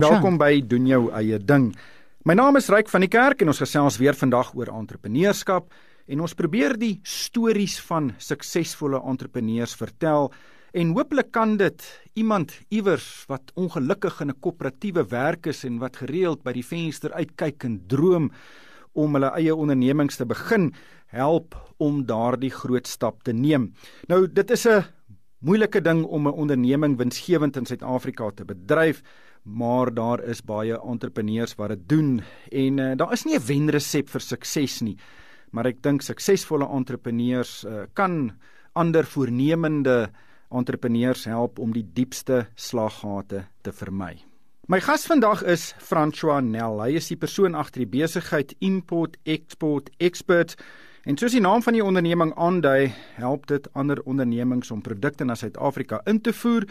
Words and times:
Welkom 0.00 0.38
by 0.40 0.62
doen 0.64 0.86
jou 0.88 1.00
eie 1.12 1.36
ding. 1.36 1.74
My 2.24 2.32
naam 2.32 2.56
is 2.56 2.70
Ryk 2.72 2.88
van 2.88 3.02
die 3.04 3.10
Kerk 3.12 3.42
en 3.44 3.50
ons 3.52 3.58
gesels 3.60 3.98
weer 4.00 4.16
vandag 4.16 4.54
oor 4.56 4.70
entrepreneurskap 4.72 5.66
en 6.08 6.22
ons 6.24 6.34
probeer 6.38 6.72
die 6.80 6.94
stories 7.04 7.74
van 7.84 8.08
suksesvolle 8.16 9.02
entrepreneurs 9.12 9.74
vertel 9.76 10.30
en 10.72 10.94
hopelik 10.96 11.28
kan 11.36 11.58
dit 11.60 11.84
iemand 12.16 12.54
iewers 12.72 13.26
wat 13.28 13.52
ongelukkig 13.60 14.22
in 14.24 14.30
'n 14.30 14.40
koöperatiewe 14.40 15.04
werk 15.10 15.46
is 15.52 15.64
en 15.64 15.78
wat 15.78 16.00
gereeld 16.00 16.42
by 16.44 16.52
die 16.52 16.64
venster 16.64 17.12
uitkyk 17.12 17.64
en 17.64 17.82
droom 17.86 18.32
om 18.94 19.14
hulle 19.14 19.34
eie 19.36 19.54
ondernemings 19.54 20.16
te 20.16 20.24
begin 20.24 20.72
help 21.12 21.54
om 21.76 22.06
daardie 22.06 22.50
groot 22.50 22.86
stap 22.86 23.22
te 23.22 23.32
neem. 23.32 23.74
Nou 24.08 24.26
dit 24.26 24.50
is 24.50 24.66
'n 24.66 24.84
moeilike 25.40 25.80
ding 25.80 26.04
om 26.04 26.26
'n 26.26 26.32
onderneming 26.32 26.96
winsgewend 26.96 27.56
in 27.56 27.66
Suid-Afrika 27.66 28.30
te 28.30 28.44
bedryf 28.44 29.02
maar 29.42 29.94
daar 29.94 30.22
is 30.24 30.42
baie 30.44 30.78
entrepreneurs 30.80 31.54
wat 31.56 31.68
dit 31.74 31.88
doen 31.88 32.22
en 32.50 32.78
uh, 32.78 32.96
daar 32.96 33.12
is 33.12 33.24
nie 33.24 33.38
'n 33.38 33.46
wenresep 33.46 34.08
vir 34.08 34.20
sukses 34.20 34.80
nie. 34.80 34.96
Maar 35.50 35.66
ek 35.66 35.82
dink 35.82 36.02
suksesvolle 36.02 36.68
entrepreneurs 36.68 37.64
uh, 37.64 37.82
kan 37.94 38.32
ander 38.72 39.04
voornemende 39.04 40.10
entrepreneurs 40.50 41.24
help 41.24 41.58
om 41.58 41.72
die 41.72 41.86
diepste 41.92 42.46
slaggate 42.54 43.46
te 43.62 43.72
vermy. 43.72 44.18
My 44.70 44.80
gas 44.80 45.06
vandag 45.06 45.42
is 45.42 45.74
François 45.78 46.42
Nel. 46.44 46.82
Hy 46.82 46.92
is 46.94 47.08
die 47.08 47.16
persoon 47.18 47.54
agter 47.54 47.82
die 47.82 47.90
besigheid 47.90 48.54
Import 48.60 49.16
Export 49.24 49.90
Expert. 49.98 50.54
En 51.08 51.16
soos 51.16 51.32
die 51.32 51.40
naam 51.40 51.62
van 51.62 51.74
die 51.74 51.82
onderneming 51.84 52.30
aandui, 52.36 52.92
help 53.16 53.48
dit 53.50 53.66
ander 53.74 54.02
ondernemings 54.04 54.70
om 54.70 54.82
produkte 54.84 55.24
na 55.24 55.34
Suid-Afrika 55.34 56.02
in 56.06 56.20
te 56.20 56.32
voer 56.32 56.68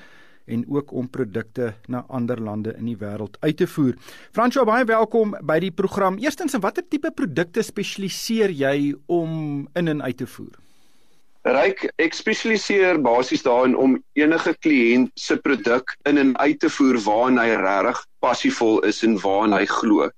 en 0.49 0.63
ook 0.67 0.91
om 0.91 1.09
produkte 1.09 1.73
na 1.87 2.03
ander 2.07 2.41
lande 2.41 2.73
in 2.77 2.89
die 2.89 2.97
wêreld 2.97 3.37
uit 3.39 3.57
te 3.57 3.67
voer. 3.67 3.93
Fransjo, 4.35 4.65
baie 4.65 4.87
welkom 4.89 5.35
by 5.45 5.59
die 5.63 5.71
program. 5.71 6.17
Eerstens, 6.21 6.57
in 6.57 6.63
watter 6.65 6.85
tipe 6.87 7.11
produkte 7.15 7.63
spesialiseer 7.65 8.51
jy 8.51 8.95
om 9.07 9.67
in 9.77 9.93
en 9.93 10.03
uit 10.03 10.17
te 10.17 10.27
voer? 10.27 10.57
Ryk, 11.47 11.85
ek 12.03 12.17
spesialiseer 12.17 12.97
basies 12.99 13.45
daarin 13.45 13.77
om 13.79 13.93
enige 14.19 14.51
kliënt 14.59 15.13
se 15.15 15.37
produk 15.39 15.93
in 16.09 16.19
en 16.19 16.33
uit 16.37 16.59
te 16.59 16.69
voer 16.69 16.99
waarna 17.05 17.45
hy 17.47 17.55
regtig 17.61 18.01
passievol 18.19 18.81
is 18.89 18.99
en 19.07 19.15
waarna 19.23 19.61
hy 19.61 19.69
glo. 19.71 20.09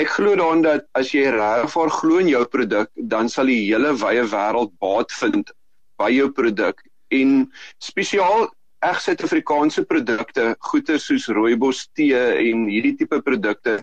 Ek 0.00 0.08
glo 0.16 0.32
daarin 0.40 0.64
dat 0.64 0.88
as 0.98 1.12
jy 1.12 1.28
regtig 1.30 1.98
glo 2.00 2.18
in 2.18 2.32
jou 2.32 2.42
produk, 2.48 2.88
dan 2.96 3.28
sal 3.28 3.52
die 3.52 3.60
hele 3.66 3.92
wye 4.00 4.24
wêreld 4.32 4.72
baat 4.80 5.12
vind 5.20 5.52
by 6.00 6.08
jou 6.10 6.30
produk. 6.32 6.80
En 7.12 7.44
spesiaal 7.78 8.48
eg 8.84 9.00
Suid-Afrikaanse 9.00 9.84
produkte, 9.88 10.54
goeder 10.70 11.00
soos 11.00 11.28
rooibos 11.28 11.86
tee 11.96 12.18
en 12.18 12.66
hierdie 12.68 12.96
tipe 13.00 13.20
produkte 13.24 13.80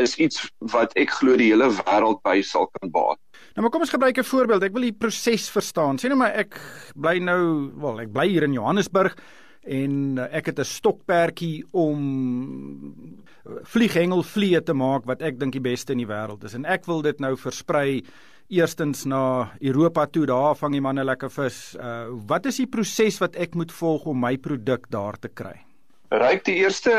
is 0.00 0.16
iets 0.16 0.46
wat 0.72 0.94
ek 1.00 1.12
glo 1.18 1.36
die 1.36 1.50
hele 1.52 1.68
wêreld 1.80 2.22
by 2.24 2.40
sal 2.46 2.70
kan 2.78 2.92
baat. 2.92 3.20
Nou 3.54 3.64
maar 3.64 3.72
kom 3.74 3.84
ons 3.84 3.92
gebruik 3.92 4.18
'n 4.18 4.24
voorbeeld. 4.24 4.62
Ek 4.62 4.72
wil 4.72 4.88
die 4.88 4.96
proses 4.96 5.50
verstaan. 5.50 5.98
Sê 5.98 6.08
nou 6.08 6.16
maar 6.16 6.34
ek 6.34 6.56
bly 6.94 7.18
nou, 7.18 7.70
wel, 7.76 8.00
ek 8.00 8.12
bly 8.12 8.28
hier 8.28 8.42
in 8.42 8.56
Johannesburg 8.56 9.16
en 9.62 10.18
ek 10.18 10.46
het 10.46 10.58
'n 10.58 10.64
stokperdjie 10.64 11.64
om 11.72 12.94
vlieghengel 13.62 14.22
vliee 14.22 14.62
te 14.62 14.72
maak 14.72 15.04
wat 15.04 15.22
ek 15.22 15.38
dink 15.38 15.52
die 15.52 15.60
beste 15.60 15.92
in 15.92 15.98
die 15.98 16.08
wêreld 16.08 16.44
is 16.44 16.54
en 16.54 16.64
ek 16.64 16.86
wil 16.86 17.02
dit 17.02 17.18
nou 17.20 17.36
versprei 17.36 18.02
eerstens 18.50 19.04
na 19.04 19.50
Europa 19.60 20.06
toe, 20.06 20.26
daar 20.26 20.56
vang 20.58 20.74
die 20.74 20.82
manne 20.82 21.04
lekker 21.06 21.30
vis. 21.30 21.58
Uh 21.78 22.10
wat 22.28 22.46
is 22.50 22.58
die 22.62 22.68
proses 22.70 23.18
wat 23.22 23.36
ek 23.36 23.54
moet 23.54 23.72
volg 23.72 24.06
om 24.10 24.20
my 24.20 24.36
produk 24.36 24.88
daar 24.90 25.18
te 25.18 25.28
kry? 25.28 25.56
Ryk 26.10 26.44
die 26.44 26.56
eerste 26.64 26.94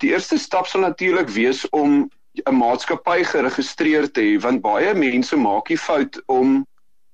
die 0.00 0.14
eerste 0.14 0.38
stap 0.40 0.66
sal 0.66 0.84
natuurlik 0.86 1.28
wees 1.28 1.64
om 1.70 2.08
'n 2.48 2.56
maatskappy 2.58 3.22
geregistreer 3.24 4.08
te 4.12 4.20
hê 4.20 4.38
want 4.40 4.62
baie 4.62 4.94
mense 4.94 5.36
maak 5.36 5.68
die 5.68 5.78
fout 5.78 6.20
om 6.26 6.64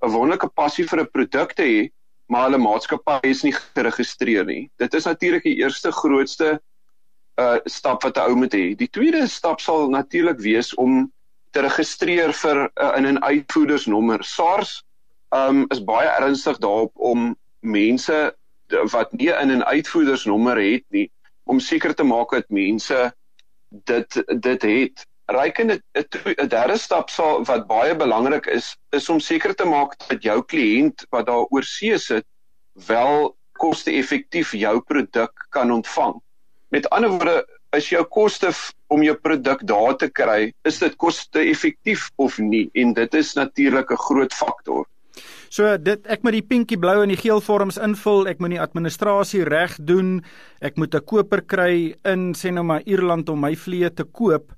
'n 0.03 0.11
wonderlike 0.11 0.49
passie 0.55 0.87
vir 0.87 1.01
'n 1.01 1.11
produk 1.13 1.53
te 1.55 1.63
hê, 1.63 1.91
maar 2.29 2.49
hulle 2.49 2.59
maatskappy 2.59 3.21
is 3.29 3.43
nie 3.45 3.53
geregistreer 3.53 4.47
nie. 4.47 4.71
Dit 4.79 4.95
is 4.95 5.05
natuurlik 5.05 5.43
die 5.43 5.59
eerste 5.59 5.93
grootste 5.93 6.61
uh 7.41 7.59
stap 7.67 8.03
wat 8.03 8.17
'n 8.17 8.31
ou 8.31 8.37
moet 8.37 8.55
hê. 8.55 8.77
Die 8.77 8.89
tweede 8.89 9.27
stap 9.27 9.61
sal 9.61 9.91
natuurlik 9.91 10.39
wees 10.39 10.75
om 10.75 11.11
te 11.51 11.61
registreer 11.61 12.33
vir 12.33 12.71
uh, 12.75 12.93
in 12.97 13.07
'n 13.07 13.23
uitvoerdersnommer. 13.23 14.25
SARS 14.25 14.83
um 15.31 15.67
is 15.71 15.85
baie 15.85 16.09
ernstig 16.09 16.59
daarop 16.59 16.93
om 16.95 17.37
mense 17.61 18.35
wat 18.93 19.13
nie 19.13 19.31
in 19.31 19.53
'n 19.53 19.63
uitvoerdersnommer 19.63 20.57
het 20.57 20.85
nie 20.89 21.11
om 21.45 21.61
seker 21.61 21.95
te 21.95 22.05
maak 22.05 22.31
dat 22.31 22.49
mense 22.49 23.13
dit 23.69 24.23
dit 24.41 24.63
het. 24.63 25.07
Rykende 25.27 25.83
'n 25.95 26.49
derde 26.49 26.79
stap 26.79 27.11
sal 27.11 27.45
wat 27.45 27.67
baie 27.67 27.97
belangrik 27.97 28.47
is 28.47 28.77
is 28.91 29.09
om 29.09 29.21
seker 29.21 29.55
te 29.55 29.65
maak 29.65 29.99
dat 30.09 30.23
jou 30.23 30.43
kliënt 30.43 31.07
wat 31.11 31.27
daar 31.27 31.47
oor 31.51 31.63
see 31.63 31.99
sit 31.99 32.27
wel 32.87 33.37
koste-effektief 33.53 34.53
jou 34.53 34.81
produk 34.81 35.47
kan 35.51 35.71
ontvang. 35.71 36.21
Met 36.69 36.89
ander 36.91 37.11
woorde, 37.11 37.60
is 37.77 37.91
jou 37.91 38.03
koste 38.05 38.51
om 38.91 39.03
jou 39.03 39.15
produk 39.15 39.63
daar 39.67 39.97
te 39.97 40.09
kry, 40.11 40.53
is 40.67 40.81
dit 40.83 40.97
koste-effektief 40.97 42.11
of 42.19 42.39
nie? 42.39 42.69
En 42.75 42.95
dit 42.95 43.15
is 43.15 43.35
natuurlik 43.35 43.91
'n 43.91 43.97
groot 43.97 44.33
faktor. 44.35 44.87
So 45.51 45.77
dit 45.77 46.07
ek 46.07 46.23
moet 46.23 46.33
die 46.33 46.47
pinkie 46.47 46.79
blou 46.79 47.03
en 47.03 47.09
die 47.09 47.19
geel 47.19 47.41
vorms 47.41 47.79
invul, 47.79 48.29
ek 48.29 48.39
moet 48.39 48.51
die 48.51 48.61
administrasie 48.61 49.45
reg 49.45 49.77
doen, 49.83 50.23
ek 50.61 50.77
moet 50.77 50.95
'n 50.95 51.05
koper 51.05 51.43
kry 51.43 51.95
in 52.05 52.35
sê 52.35 52.53
nou 52.53 52.63
maar 52.65 52.83
Ierland 52.87 53.29
om 53.29 53.41
my 53.41 53.57
vlee 53.57 53.91
te 53.91 54.05
koop 54.05 54.53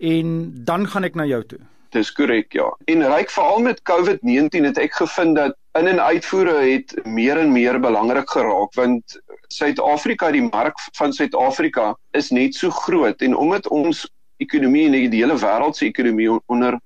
en 0.00 0.52
dan 0.64 0.86
gaan 0.86 1.04
ek 1.04 1.14
na 1.14 1.24
jou 1.24 1.42
toe. 1.42 1.60
Dis 1.90 2.10
korrek, 2.12 2.52
ja. 2.52 2.66
En 2.86 3.06
ryk 3.06 3.30
veral 3.30 3.60
met 3.60 3.82
COVID-19 3.82 4.64
het 4.64 4.78
ek 4.78 4.94
gevind 4.94 5.36
dat 5.36 5.54
in 5.78 5.86
en 5.90 6.00
uitvoere 6.00 6.54
het 6.62 6.94
meer 7.04 7.38
en 7.38 7.52
meer 7.52 7.80
belangrik 7.80 8.30
geraak 8.30 8.74
want 8.78 9.20
Suid-Afrika, 9.54 10.30
die 10.30 10.42
mark 10.42 10.78
van 10.98 11.12
Suid-Afrika 11.12 11.94
is 12.10 12.30
net 12.30 12.54
so 12.54 12.70
groot 12.70 13.22
en 13.22 13.36
omdat 13.36 13.68
ons 13.68 14.04
ekonomie 14.42 14.86
en 14.86 14.94
die 14.94 15.20
hele 15.20 15.36
wêreld 15.38 15.78
se 15.78 15.86
ekonomie 15.86 16.30
onder 16.46 16.78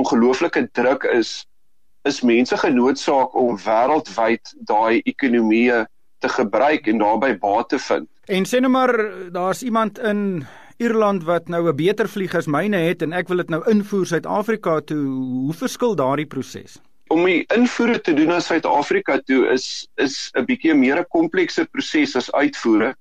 ongelooflike 0.00 0.64
druk 0.72 1.04
is, 1.12 1.42
is 2.08 2.22
mense 2.24 2.56
genoodsaak 2.56 3.36
om 3.36 3.58
wêreldwyd 3.60 4.54
daai 4.68 5.02
ekonomie 5.04 5.68
te 6.22 6.30
gebruik 6.32 6.88
en 6.88 7.02
daarbey 7.02 7.36
baat 7.38 7.68
te 7.68 7.78
vind. 7.78 8.08
En 8.32 8.46
sê 8.48 8.62
nou 8.62 8.72
maar 8.72 8.94
daar's 9.34 9.62
iemand 9.62 9.98
in 9.98 10.46
Ierland 10.80 11.24
wat 11.28 11.48
nou 11.48 11.68
'n 11.68 11.76
beter 11.76 12.08
vlieg 12.08 12.34
as 12.34 12.46
myne 12.46 12.76
het 12.76 13.02
en 13.02 13.12
ek 13.12 13.28
wil 13.28 13.36
dit 13.36 13.50
nou 13.50 13.62
invoer 13.70 14.06
Suid-Afrika 14.06 14.80
toe, 14.80 15.04
hoe 15.46 15.54
verskil 15.54 15.94
daardie 15.94 16.26
proses? 16.26 16.80
Om 17.12 17.26
die 17.28 17.42
invoere 17.54 18.00
te 18.00 18.14
doen 18.16 18.32
na 18.32 18.40
Suid-Afrika 18.40 19.18
toe 19.28 19.44
is 19.52 19.86
is 20.00 20.30
'n 20.34 20.46
bietjie 20.48 20.74
meer 20.74 20.98
'n 21.00 21.12
komplekse 21.16 21.64
proses 21.72 22.16
as 22.16 22.32
uitvoere. 22.32 22.94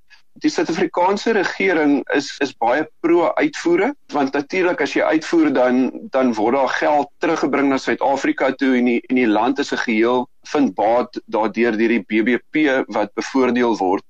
Die 0.43 0.49
Suid-Afrikaanse 0.49 1.33
regering 1.37 2.03
is 2.15 2.27
is 2.39 2.53
baie 2.65 2.83
pro 3.03 3.31
uitvoere 3.39 3.93
want 4.13 4.33
natuurlik 4.33 4.81
as 4.81 4.93
jy 4.95 5.03
uitvoer 5.03 5.53
dan 5.53 5.91
dan 6.11 6.33
word 6.33 6.55
daar 6.55 6.75
geld 6.81 7.09
teruggebring 7.23 7.69
na 7.69 7.77
Suid-Afrika 7.77 8.51
toe 8.51 8.75
en 8.77 8.85
die 8.85 9.01
en 9.09 9.15
die 9.15 9.27
land 9.27 9.59
as 9.59 9.71
'n 9.71 9.83
geheel 9.87 10.27
vind 10.53 10.75
baat 10.75 11.19
daardeur 11.27 11.77
deur 11.77 11.95
die 11.97 12.05
BBP 12.11 12.85
wat 12.87 13.13
bevoordeel 13.13 13.77
word. 13.77 14.03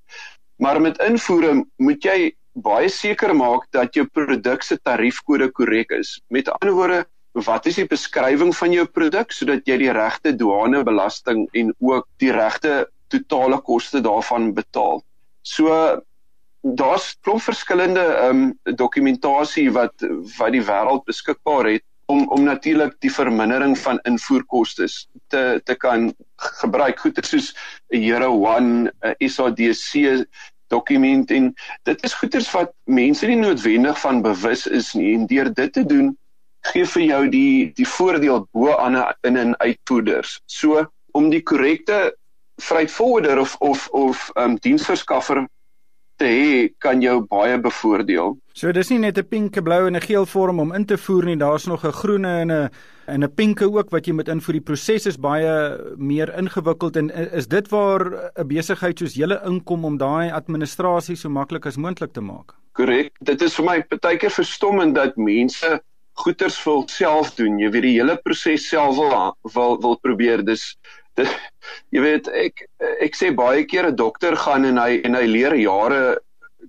Maar 0.58 0.82
met 0.82 1.02
invoere 1.02 1.66
moet 1.78 2.04
jy 2.04 2.32
baie 2.54 2.90
seker 2.90 3.36
maak 3.36 3.66
dat 3.72 3.96
jou 3.96 4.06
produk 4.06 4.64
se 4.64 4.78
tariefkode 4.78 5.52
korrek 5.52 5.92
is. 5.92 6.20
Met 6.30 6.50
ander 6.50 6.76
woorde 6.76 7.06
wat 7.34 7.66
is 7.66 7.80
die 7.80 7.88
beskrywing 7.88 8.52
van 8.56 8.74
jou 8.76 8.86
produk 8.86 9.32
sodat 9.32 9.68
jy 9.68 9.78
die 9.78 9.94
regte 9.96 10.34
douanebelasting 10.36 11.48
en 11.54 11.74
ook 11.80 12.08
die 12.20 12.32
regte 12.36 12.88
totale 13.12 13.62
koste 13.62 14.02
daarvan 14.02 14.54
betaal. 14.54 15.04
So 15.42 16.02
daar's 16.62 17.16
klop 17.22 17.42
verskillende 17.42 18.04
ehm 18.04 18.42
um, 18.42 18.76
dokumentasie 18.78 19.72
wat 19.72 20.06
wat 20.38 20.52
die 20.54 20.66
wêreld 20.66 21.06
beskikbaar 21.06 21.72
het 21.72 21.84
om 22.06 22.28
om 22.30 22.44
natuurlik 22.44 22.94
die 23.00 23.14
vermindering 23.14 23.78
van 23.78 24.00
invoerkoste 24.04 24.88
te 25.28 25.62
te 25.66 25.76
kan 25.76 26.14
gebruik 26.62 27.00
goed 27.00 27.26
soos 27.26 27.54
'n 27.90 28.04
Euro 28.04 28.46
1 28.46 28.92
SADC 29.20 30.26
dokument 30.68 31.32
en 31.32 31.54
dit 31.84 32.04
is 32.04 32.14
goeders 32.14 32.52
wat 32.52 32.74
mense 32.86 33.28
nie 33.28 33.40
noodwendig 33.40 34.00
van 34.00 34.22
bewus 34.22 34.68
is 34.68 34.94
nie 34.94 35.14
en 35.16 35.28
deur 35.28 35.54
dit 35.54 35.74
te 35.74 35.86
doen 35.86 36.18
gee 36.62 36.86
vir 36.86 37.04
jou 37.04 37.22
die 37.30 37.72
die 37.76 37.88
voordeel 37.88 38.48
bo 38.54 38.76
aan 38.78 38.98
in 39.28 39.38
en 39.38 39.56
uitvoerders. 39.60 40.40
So 40.46 40.86
om 41.12 41.30
die 41.30 41.42
korrekte 41.42 42.16
freight 42.62 42.92
forwarder 42.92 43.40
of 43.40 43.56
of 43.60 43.88
of 43.92 44.30
um 44.36 44.58
diensverskaffer 44.62 45.46
te 46.22 46.30
hê 46.30 46.70
kan 46.78 47.02
jou 47.02 47.22
baie 47.30 47.58
bevoordeel. 47.62 48.36
So 48.54 48.72
dis 48.72 48.92
nie 48.92 49.00
net 49.00 49.18
'n 49.18 49.26
pink, 49.26 49.64
blou 49.64 49.88
en 49.88 49.96
'n 49.96 50.02
geel 50.02 50.26
vorm 50.26 50.60
om 50.60 50.74
in 50.74 50.86
te 50.86 50.98
voer 50.98 51.26
nie, 51.26 51.38
daar's 51.38 51.66
nog 51.66 51.84
'n 51.86 51.92
groene 51.92 52.42
en 52.42 52.52
'n 52.52 52.70
en 53.08 53.24
'n 53.24 53.36
pinke 53.36 53.66
ook 53.66 53.90
wat 53.90 54.06
jy 54.06 54.14
moet 54.14 54.28
invoer. 54.28 54.54
Die 54.54 54.62
proses 54.70 55.06
is 55.06 55.18
baie 55.18 55.78
meer 55.98 56.30
ingewikkeld 56.38 56.96
en 56.96 57.10
is 57.34 57.48
dit 57.48 57.70
waar 57.70 58.32
'n 58.38 58.48
besigheid 58.48 59.00
soos 59.00 59.16
julle 59.16 59.42
inkom 59.46 59.86
om 59.86 59.98
daai 59.98 60.32
administrasie 60.32 61.16
so 61.16 61.30
maklik 61.30 61.66
as 61.66 61.78
moontlik 61.78 62.14
te 62.14 62.22
maak? 62.22 62.54
Korrek. 62.74 63.12
Dit 63.22 63.42
is 63.42 63.56
vir 63.56 63.66
my 63.66 63.84
baie 64.02 64.18
keer 64.18 64.32
verstommend 64.32 64.96
dat 64.96 65.18
mense 65.18 65.82
goeders 66.14 66.58
vir 66.60 66.84
self 66.90 67.36
doen. 67.36 67.60
Jy 67.60 67.70
weet 67.72 67.88
die 67.88 67.98
hele 68.00 68.18
proses 68.24 68.68
self 68.70 68.96
wil 68.96 69.36
wil, 69.56 69.78
wil 69.82 69.98
probeer. 70.02 70.44
Dis 70.44 70.76
dit 71.20 71.30
jy 71.96 72.02
weet 72.04 72.28
ek 72.28 72.66
ek 73.04 73.16
sê 73.16 73.32
baie 73.36 73.66
keer 73.66 73.88
'n 73.90 73.96
dokter 73.96 74.36
gaan 74.36 74.66
en 74.66 74.78
hy 74.78 75.02
en 75.04 75.16
hy 75.16 75.26
leer 75.26 75.56
jare 75.56 76.20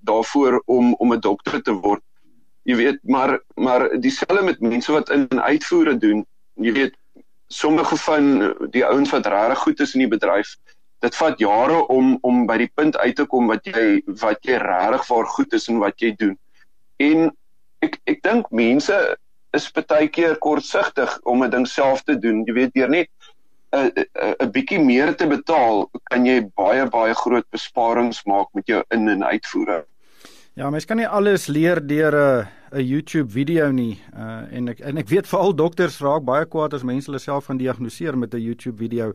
daarvoor 0.03 0.63
om 0.67 0.95
om 0.95 1.13
'n 1.13 1.21
dokter 1.21 1.63
te 1.63 1.73
word. 1.73 2.03
Jy 2.65 2.77
weet, 2.77 2.99
maar 3.03 3.41
maar 3.57 3.89
dieselfde 4.01 4.43
met 4.43 4.61
mense 4.61 4.93
wat 4.93 5.11
in 5.11 5.27
en 5.29 5.43
uitvoere 5.43 5.97
doen. 5.99 6.27
Jy 6.55 6.73
weet, 6.73 6.95
sommige 7.49 7.97
van 7.97 8.55
die 8.71 8.85
ouens 8.85 9.11
wat 9.11 9.27
regtig 9.27 9.59
goed 9.59 9.81
is 9.81 9.95
in 9.95 10.05
die 10.05 10.09
bedryf, 10.09 10.57
dit 11.03 11.17
vat 11.17 11.39
jare 11.39 11.87
om 11.87 12.19
om 12.23 12.47
by 12.47 12.57
die 12.63 12.71
punt 12.75 12.97
uit 12.97 13.17
te 13.17 13.27
kom 13.27 13.47
wat 13.51 13.67
jy 13.67 14.03
wat 14.23 14.39
jy 14.47 14.59
regtig 14.63 15.07
vir 15.07 15.27
goed 15.37 15.53
is 15.59 15.69
en 15.69 15.79
wat 15.83 15.99
jy 16.01 16.15
doen. 16.19 16.39
En 17.03 17.31
ek 17.83 17.99
ek 18.07 18.23
dink 18.23 18.51
mense 18.51 19.17
is 19.53 19.71
baie 19.73 20.09
keer 20.09 20.37
kortsigtig 20.37 21.19
om 21.23 21.45
'n 21.45 21.51
ding 21.51 21.67
self 21.67 22.03
te 22.03 22.19
doen. 22.19 22.45
Jy 22.47 22.53
weet, 22.53 22.75
deur 22.75 22.89
net 22.89 23.09
'n 23.73 23.93
'n 24.41 24.51
bietjie 24.51 24.81
meer 24.81 25.15
te 25.17 25.27
betaal, 25.27 25.91
kan 26.11 26.27
jy 26.27 26.41
baie 26.57 26.87
baie 26.87 27.15
groot 27.15 27.47
besparings 27.51 28.25
maak 28.27 28.49
met 28.55 28.67
jou 28.67 28.83
in 28.91 29.09
en 29.09 29.25
uitvoere. 29.25 29.85
Ja, 30.55 30.71
mens 30.71 30.85
kan 30.85 30.97
nie 30.97 31.09
alles 31.09 31.47
leer 31.47 31.81
deur 31.81 32.13
'n 32.13 32.49
'n 32.73 32.85
YouTube 32.85 33.31
video 33.31 33.71
nie. 33.71 34.01
Uh 34.17 34.45
en 34.53 34.69
ek 34.69 34.81
en 34.81 34.99
ek 34.99 35.09
weet 35.09 35.27
veral 35.33 35.55
dokters 35.55 36.01
raak 36.01 36.25
baie 36.25 36.45
kwaad 36.45 36.75
as 36.75 36.83
mense 36.83 37.07
hulle 37.07 37.19
self 37.19 37.47
gaan 37.47 37.57
diagnoseer 37.57 38.19
met 38.19 38.35
'n 38.35 38.41
YouTube 38.41 38.77
video. 38.79 39.13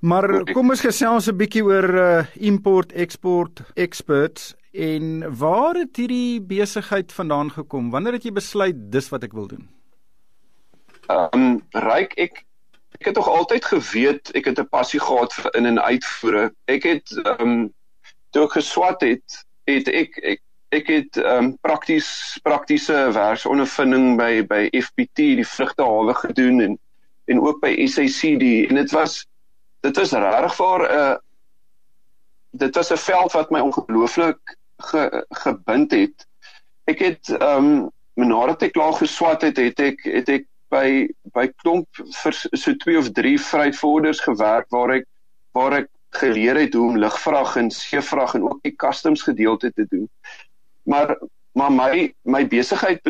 Maar 0.00 0.44
kom 0.52 0.72
ons 0.72 0.80
gesels 0.80 1.28
'n 1.28 1.36
bietjie 1.36 1.64
oor 1.64 1.88
uh 1.94 2.24
import 2.40 2.92
export 2.92 3.60
experts 3.74 4.54
en 4.72 5.36
waar 5.36 5.74
het 5.74 5.96
hierdie 5.96 6.40
besigheid 6.40 7.12
vandaan 7.12 7.50
gekom? 7.50 7.90
Wanneer 7.90 8.12
het 8.12 8.24
jy 8.24 8.32
besluit 8.32 8.76
dis 8.92 9.08
wat 9.08 9.24
ek 9.24 9.32
wil 9.32 9.46
doen? 9.46 9.68
Ehm 11.08 11.28
um, 11.36 11.60
ryk 11.72 12.16
ek 12.16 12.44
ek 12.98 13.06
het 13.06 13.14
tog 13.14 13.28
altyd 13.28 13.64
geweet 13.64 14.32
ek 14.32 14.44
het 14.44 14.58
'n 14.58 14.68
passie 14.68 15.00
gehad 15.00 15.32
vir 15.32 15.54
in 15.56 15.66
en 15.66 15.80
uitvoere. 15.80 16.50
Ek 16.64 16.82
het 16.82 17.12
ehm 17.24 17.48
um, 17.48 17.72
toe 18.30 18.44
ek 18.44 18.56
geswat 18.56 19.00
het, 19.00 19.44
het 19.64 19.88
ek 19.88 20.16
ek 20.22 20.40
ek 20.70 20.86
het 20.86 21.16
ehm 21.16 21.44
um, 21.44 21.58
prakties 21.60 22.38
praktiese 22.42 23.12
werksondervinding 23.12 24.16
by 24.16 24.46
by 24.46 24.68
FPT 24.72 25.36
die 25.36 25.46
vrugtehawe 25.46 26.14
gedoen 26.14 26.60
en 26.60 26.78
en 27.24 27.40
ook 27.40 27.60
by 27.60 27.86
SACD 27.86 28.70
en 28.70 28.74
dit 28.80 28.90
was 28.90 29.26
dit 29.80 29.96
was 29.96 30.12
regtig 30.12 30.54
vir 30.56 30.80
'n 30.86 30.96
uh, 30.98 31.16
dit 32.50 32.74
was 32.74 32.92
'n 32.92 32.96
veld 32.96 33.32
wat 33.32 33.50
my 33.50 33.60
ongelooflik 33.60 34.56
ge, 34.76 35.24
gebind 35.28 35.90
het. 35.90 36.26
Ek 36.84 36.98
het 36.98 37.28
ehm 37.28 37.90
um, 38.16 38.56
ek 38.58 38.72
klaar 38.72 38.92
geswat 38.92 39.42
het, 39.42 39.56
het 39.56 39.80
ek 39.80 40.02
het 40.04 40.28
ek 40.28 40.46
by 40.70 41.08
by 41.34 41.48
klomp 41.62 41.88
vir 42.22 42.32
so 42.34 42.74
2 42.74 42.98
of 42.98 43.10
3 43.12 43.38
vryvorders 43.40 44.20
gewerk 44.20 44.66
waar 44.70 44.90
ek 44.90 45.06
waar 45.52 45.72
ek 45.72 45.88
geleer 46.10 46.58
het 46.58 46.74
hoe 46.74 46.88
om 46.88 46.98
lugvrag 46.98 47.56
en 47.56 47.70
seevrag 47.70 48.34
en 48.34 48.42
ook 48.42 48.62
die 48.62 48.76
customs 48.76 49.22
gedeelte 49.22 49.72
te 49.72 49.86
doen. 49.88 50.08
Maar 50.82 51.18
maar 51.52 51.72
my 51.72 52.14
my 52.22 52.46
besigheid 52.46 53.00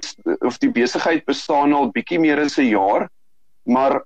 of 0.41 0.59
die 0.59 0.73
besigheid 0.73 1.25
bestaan 1.25 1.73
al 1.73 1.91
bietjie 1.93 2.19
meer 2.21 2.41
as 2.41 2.59
'n 2.59 2.73
jaar, 2.73 3.09
maar 3.63 4.05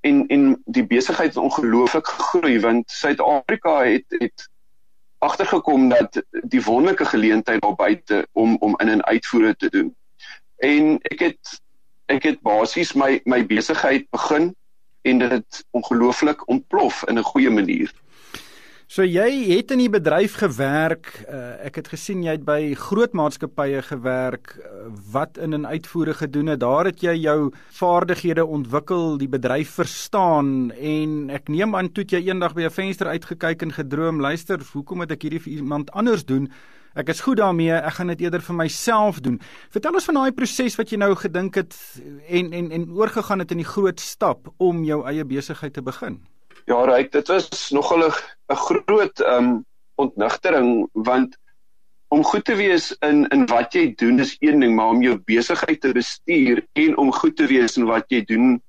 en 0.00 0.26
en 0.26 0.62
die 0.64 0.86
besigheid 0.86 1.34
het 1.34 1.42
ongelooflik 1.42 2.06
gegroei 2.06 2.60
want 2.60 2.90
Suid-Afrika 2.90 3.84
het 3.84 4.04
het 4.08 4.48
agtergekom 5.18 5.88
dat 5.88 6.22
die 6.30 6.62
wonderlike 6.62 7.04
geleentheid 7.04 7.60
daar 7.60 7.74
buite 7.74 8.28
om 8.32 8.56
om 8.60 8.74
in 8.78 8.88
en 8.88 9.04
uitvoere 9.04 9.56
te 9.56 9.70
doen. 9.70 9.96
En 10.56 10.98
ek 11.02 11.18
het 11.18 11.60
ek 12.06 12.22
het 12.22 12.40
basies 12.40 12.92
my 12.92 13.20
my 13.24 13.46
besigheid 13.46 14.06
begin 14.10 14.54
en 15.02 15.18
dit 15.18 15.30
het 15.30 15.64
ongelooflik 15.70 16.48
ontplof 16.48 17.04
in 17.06 17.18
'n 17.18 17.22
goeie 17.32 17.50
manier. 17.50 17.92
So 18.90 19.04
jy 19.06 19.52
het 19.52 19.70
in 19.70 19.78
die 19.78 19.90
bedryf 19.92 20.32
gewerk. 20.40 21.12
Uh, 21.30 21.52
ek 21.62 21.76
het 21.78 21.88
gesien 21.92 22.24
jy 22.26 22.32
het 22.34 22.42
by 22.42 22.72
groot 22.74 23.12
maatskappye 23.14 23.84
gewerk 23.86 24.56
uh, 24.58 24.88
wat 25.14 25.38
in 25.38 25.54
en 25.54 25.68
uitvoere 25.68 26.16
gedoen 26.18 26.50
het. 26.50 26.58
Daar 26.64 26.90
het 26.90 27.04
jy 27.06 27.14
jou 27.20 27.52
vaardighede 27.78 28.42
ontwikkel, 28.42 29.14
die 29.20 29.28
bedryf 29.30 29.76
verstaan 29.78 30.72
en 30.74 31.30
ek 31.30 31.46
neem 31.54 31.78
aan 31.78 31.92
toe 31.94 32.02
jy 32.02 32.18
eendag 32.32 32.56
by 32.58 32.66
'n 32.66 32.74
venster 32.74 33.06
uitgekyk 33.06 33.62
en 33.62 33.76
gedroom, 33.78 34.18
luister, 34.18 34.58
hoekom 34.72 34.98
moet 35.04 35.14
ek 35.14 35.22
hierdie 35.22 35.42
vir 35.46 35.52
iemand 35.62 35.94
anders 35.94 36.26
doen? 36.26 36.50
Ek 36.98 37.14
is 37.14 37.22
goed 37.22 37.38
daarmee, 37.38 37.70
ek 37.70 37.94
gaan 37.94 38.10
dit 38.10 38.26
eerder 38.26 38.42
vir 38.42 38.56
myself 38.56 39.20
doen. 39.20 39.38
Vertel 39.70 39.94
ons 39.94 40.04
van 40.04 40.14
daai 40.14 40.32
proses 40.32 40.74
wat 40.74 40.90
jy 40.90 40.98
nou 40.98 41.14
gedink 41.14 41.54
het 41.54 41.78
en 42.26 42.52
en 42.52 42.72
en 42.72 42.90
oorgegaan 42.90 43.38
het 43.38 43.52
in 43.52 43.62
die 43.62 43.70
groot 43.70 44.00
stap 44.00 44.50
om 44.58 44.82
jou 44.82 45.06
eie 45.06 45.24
besigheid 45.24 45.72
te 45.72 45.82
begin. 45.82 46.18
Ja, 46.64 46.84
reg, 46.84 47.08
dit 47.08 47.28
was 47.28 47.70
nogal 47.70 48.08
'n 48.08 48.56
groot 48.56 49.20
um 49.20 49.66
ontnigtering 49.94 50.88
want 50.92 51.36
om 52.08 52.24
goed 52.24 52.44
te 52.44 52.54
wees 52.54 52.90
in 53.06 53.28
in 53.28 53.46
wat 53.46 53.72
jy 53.72 53.92
doen 53.94 54.18
is 54.18 54.36
een 54.38 54.60
ding, 54.60 54.74
maar 54.74 54.88
om 54.94 55.02
jou 55.02 55.18
besigheid 55.24 55.80
te 55.80 55.92
bestuur 55.92 56.64
en 56.72 56.96
om 56.96 57.12
goed 57.12 57.36
te 57.36 57.46
wees 57.46 57.76
in 57.76 57.86
wat 57.86 58.04
jy 58.08 58.24
doen 58.24 58.62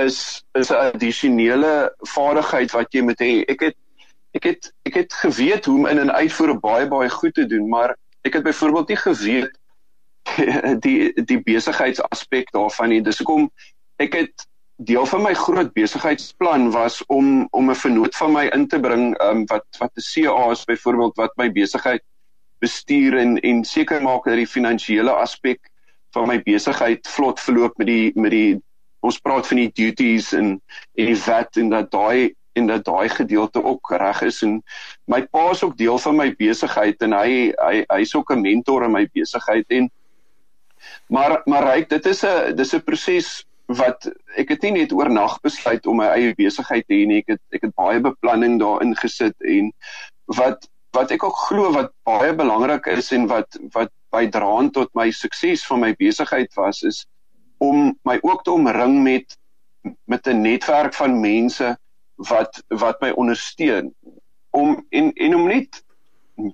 is 0.00 0.44
is 0.52 0.70
'n 0.70 0.92
addisionele 0.92 1.94
vaardigheid 2.14 2.70
wat 2.72 2.92
jy 2.92 3.02
moet 3.02 3.20
hê. 3.20 3.44
Ek 3.48 3.60
het 3.60 3.76
ek 4.32 4.44
het 4.44 4.72
ek 4.82 4.94
het 4.94 5.12
geweet 5.12 5.64
hoe 5.64 5.78
om 5.78 5.86
in 5.86 5.98
en 5.98 6.12
uitvoer 6.12 6.58
baie 6.60 6.88
baie 6.88 7.10
goed 7.10 7.34
te 7.34 7.46
doen, 7.46 7.68
maar 7.68 7.96
ek 8.22 8.32
het 8.32 8.42
byvoorbeeld 8.42 8.88
nie 8.88 8.96
geweet 8.96 9.58
die 10.84 11.12
die 11.24 11.40
besigheidsaspek 11.42 12.52
daarvan 12.52 12.88
nie. 12.88 13.02
Dis 13.02 13.18
hoekom 13.18 13.50
ek 13.96 14.12
het 14.12 14.46
deel 14.84 15.06
van 15.06 15.22
my 15.22 15.32
groot 15.34 15.72
besigheidsplan 15.72 16.70
was 16.70 17.02
om 17.06 17.46
om 17.50 17.70
'n 17.70 17.74
vernoot 17.74 18.16
van 18.16 18.32
my 18.32 18.46
in 18.54 18.66
te 18.68 18.80
bring 18.80 19.20
um, 19.22 19.46
wat 19.46 19.66
wat 19.78 19.92
'n 19.94 20.06
CA 20.12 20.50
is 20.50 20.64
byvoorbeeld 20.64 21.16
wat 21.16 21.36
my 21.36 21.52
besigheid 21.52 22.02
bestuur 22.58 23.16
en 23.18 23.40
en 23.40 23.64
seker 23.64 24.02
maak 24.02 24.24
dat 24.24 24.36
die 24.36 24.46
finansiële 24.46 25.10
aspek 25.10 25.70
van 26.12 26.28
my 26.28 26.42
besigheid 26.42 27.08
vlot 27.08 27.40
verloop 27.40 27.78
met 27.78 27.86
die 27.86 28.12
met 28.14 28.30
die 28.30 28.60
ons 29.00 29.18
praat 29.18 29.46
van 29.46 29.56
die 29.56 29.72
duties 29.74 30.32
en 30.32 30.60
en 30.94 31.06
die 31.10 31.16
VAT 31.16 31.56
en 31.56 31.70
dat 31.70 31.90
daai 31.90 32.34
en 32.52 32.66
dat 32.66 32.84
daai 32.84 33.08
gedeelte 33.08 33.62
ook 33.64 33.90
reg 33.90 34.22
is 34.22 34.42
en 34.42 34.60
my 35.04 35.22
pa 35.26 35.50
is 35.50 35.62
ook 35.62 35.76
deel 35.76 35.98
van 35.98 36.16
my 36.16 36.28
besigheid 36.38 37.02
en 37.02 37.16
hy 37.16 37.52
hy 37.56 37.84
hy's 37.88 38.14
ook 38.14 38.32
'n 38.32 38.40
mentor 38.40 38.84
in 38.84 38.92
my 38.92 39.06
besigheid 39.12 39.66
en 39.68 39.90
maar 41.08 41.42
maar 41.44 41.64
ryk 41.74 41.88
dit 41.88 42.06
is 42.06 42.24
'n 42.24 42.56
dis 42.56 42.74
'n 42.74 42.84
proses 42.84 43.44
wat 43.78 44.08
ek 44.36 44.48
het 44.54 44.62
nie 44.62 44.72
net 44.80 44.92
oornag 44.92 45.38
besluit 45.44 45.86
om 45.86 46.00
my 46.02 46.10
eie 46.16 46.34
besigheid 46.38 46.86
te 46.86 46.94
hê 46.94 47.06
nie 47.06 47.22
ek 47.22 47.34
het 47.36 47.42
ek 47.58 47.66
het 47.68 47.74
baie 47.78 48.00
beplanning 48.00 48.58
daarin 48.60 48.94
gesit 48.98 49.36
en 49.56 49.72
wat 50.38 50.68
wat 50.92 51.12
ek 51.14 51.24
ook 51.24 51.38
glo 51.48 51.72
wat 51.72 51.92
baie 52.08 52.32
belangrik 52.36 52.86
is 52.92 53.12
en 53.16 53.28
wat 53.30 53.58
wat 53.76 53.92
bydra 54.12 54.68
tot 54.76 54.90
my 54.98 55.10
sukses 55.10 55.64
van 55.68 55.80
my 55.80 55.94
besigheid 55.98 56.52
was 56.56 56.82
is 56.82 57.04
om 57.62 57.92
my 58.04 58.18
ook 58.22 58.42
te 58.44 58.52
omring 58.52 59.02
met 59.02 59.38
met 60.04 60.26
'n 60.26 60.40
netwerk 60.40 60.94
van 60.94 61.20
mense 61.20 61.78
wat 62.16 62.62
wat 62.68 63.00
my 63.00 63.10
ondersteun. 63.10 63.94
Om 64.50 64.86
en 64.88 65.12
en 65.12 65.34
om 65.34 65.46
net 65.46 65.84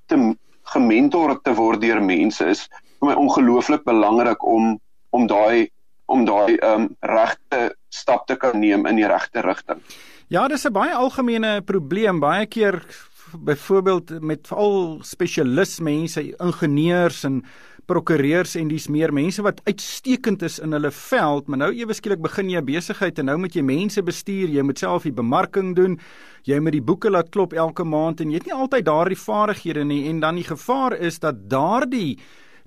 te 0.07 0.37
gementor 0.63 1.41
te 1.43 1.55
word 1.55 1.81
deur 1.81 2.03
mense 2.03 2.45
is 2.45 2.69
vir 3.01 3.09
my 3.09 3.15
ongelooflik 3.15 3.85
belangrik 3.85 4.45
om 4.45 4.81
om 5.11 5.27
daai 5.27 5.71
om 6.09 6.25
daai 6.25 6.57
um, 6.65 6.89
regte 7.05 7.77
stap 7.93 8.27
te 8.27 8.37
kan 8.37 8.59
neem 8.61 8.87
in 8.89 8.97
die 8.97 9.07
regte 9.09 9.45
rigting. 9.45 9.83
Ja, 10.29 10.49
dis 10.49 10.67
'n 10.67 10.73
baie 10.73 10.95
algemene 10.95 11.63
probleem. 11.63 12.21
Baie 12.21 12.47
keer 12.47 12.85
byvoorbeeld 13.33 14.21
met 14.21 14.47
veral 14.47 14.99
spesialismense, 15.03 16.37
ingenieurs 16.37 17.25
en 17.25 17.45
prokureurs 17.89 18.55
en 18.55 18.69
dis 18.69 18.89
meer 18.93 19.13
mense 19.13 19.43
wat 19.43 19.61
uitstekend 19.65 20.43
is 20.43 20.59
in 20.59 20.73
hulle 20.77 20.91
veld, 20.93 21.47
maar 21.49 21.63
nou 21.63 21.71
ewe 21.73 21.95
skielik 21.97 22.21
begin 22.21 22.51
jy 22.51 22.61
'n 22.61 22.65
besigheid 22.65 23.19
en 23.19 23.25
nou 23.25 23.39
moet 23.39 23.55
jy 23.55 23.63
mense 23.63 24.03
bestuur, 24.03 24.49
jy 24.49 24.63
moet 24.63 24.79
self 24.79 25.03
die 25.03 25.13
bemarking 25.13 25.75
doen, 25.75 25.99
jy 26.45 26.61
moet 26.61 26.73
die 26.73 26.85
boeke 26.85 27.11
laat 27.11 27.31
klop 27.31 27.53
elke 27.53 27.85
maand 27.85 28.21
en 28.21 28.31
jy 28.31 28.35
het 28.35 28.47
nie 28.47 28.55
altyd 28.55 28.85
daardie 28.85 29.17
vaardighede 29.17 29.85
nie 29.85 30.09
en 30.09 30.21
dan 30.21 30.35
die 30.35 30.45
gevaar 30.45 30.97
is 30.97 31.19
dat 31.19 31.49
daardie 31.49 32.19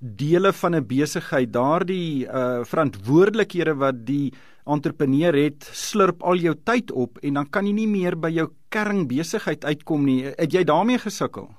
dele 0.01 0.53
van 0.53 0.75
'n 0.75 0.88
besigheid, 0.88 1.53
daardie 1.53 2.25
uh 2.25 2.65
verantwoordelikhede 2.65 3.75
wat 3.77 4.05
die 4.05 4.34
entrepreneur 4.65 5.34
het, 5.34 5.70
slurp 5.74 6.24
al 6.24 6.36
jou 6.36 6.55
tyd 6.63 6.91
op 6.91 7.17
en 7.22 7.34
dan 7.34 7.50
kan 7.50 7.65
jy 7.65 7.74
nie 7.74 7.88
meer 7.88 8.17
by 8.17 8.29
jou 8.29 8.50
kernbesigheid 8.70 9.65
uitkom 9.65 10.05
nie. 10.05 10.24
Het 10.38 10.53
jy 10.53 10.63
daarmee 10.63 10.98
gesukkel? 10.98 11.50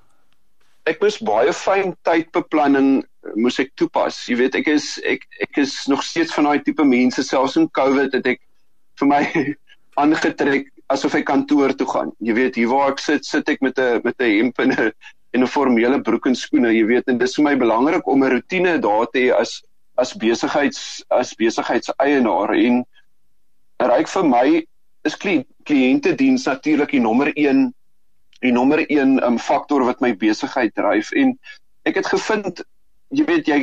ek 0.91 1.03
moes 1.03 1.19
baie 1.23 1.53
fyn 1.55 1.95
tydbeplanning 2.07 3.03
moes 3.39 3.59
ek 3.63 3.71
toepas. 3.79 4.19
Jy 4.27 4.39
weet, 4.41 4.59
ek 4.59 4.71
is 4.73 4.97
ek 5.07 5.27
ek 5.45 5.63
is 5.63 5.77
nog 5.91 6.03
steeds 6.07 6.35
van 6.35 6.49
daai 6.49 6.63
tipe 6.67 6.85
mense 6.87 7.23
selfs 7.27 7.59
in 7.61 7.69
COVID 7.79 8.17
het 8.19 8.27
ek 8.35 8.43
vir 9.01 9.11
my 9.11 9.23
aangetrek 10.03 10.71
asof 10.93 11.15
ek 11.21 11.29
kantoor 11.31 11.75
toe 11.79 11.87
gaan. 11.89 12.11
Jy 12.21 12.37
weet, 12.37 12.59
hier 12.59 12.71
waar 12.73 12.93
ek 12.93 13.03
sit, 13.03 13.29
sit 13.29 13.49
ek 13.49 13.63
met 13.63 13.79
'n 13.79 14.03
met 14.05 14.19
'n 14.19 14.33
hemp 14.39 14.59
en 14.65 14.75
'n 14.75 14.91
en 15.33 15.43
'n 15.43 15.49
formele 15.49 16.01
broek 16.03 16.27
en 16.27 16.35
skoene, 16.35 16.73
jy 16.73 16.85
weet, 16.87 17.09
en 17.09 17.19
dit 17.19 17.29
is 17.29 17.37
vir 17.37 17.45
my 17.45 17.55
belangrik 17.57 18.07
om 18.07 18.25
'n 18.25 18.33
rotine 18.33 18.79
daar 18.79 19.07
te 19.13 19.19
hê 19.19 19.31
as 19.33 19.63
as 19.97 20.15
besigheids 20.17 21.05
as 21.11 21.35
besigheidseienaar 21.37 22.55
en 22.57 22.85
ryk 23.93 24.09
vir 24.09 24.25
my 24.25 24.47
is 25.05 25.17
kliëntediens 25.19 26.47
natuurlik 26.49 26.95
die 26.97 27.03
nommer 27.03 27.33
1 27.35 27.67
die 28.43 28.53
nommer 28.53 28.83
1 28.87 29.21
um, 29.27 29.39
faktor 29.39 29.85
wat 29.85 30.01
my 30.01 30.15
besigheid 30.17 30.75
dryf 30.79 31.13
en 31.13 31.37
ek 31.89 32.01
het 32.01 32.09
gevind 32.15 32.65
jy 33.13 33.27
weet 33.29 33.51
jy 33.51 33.59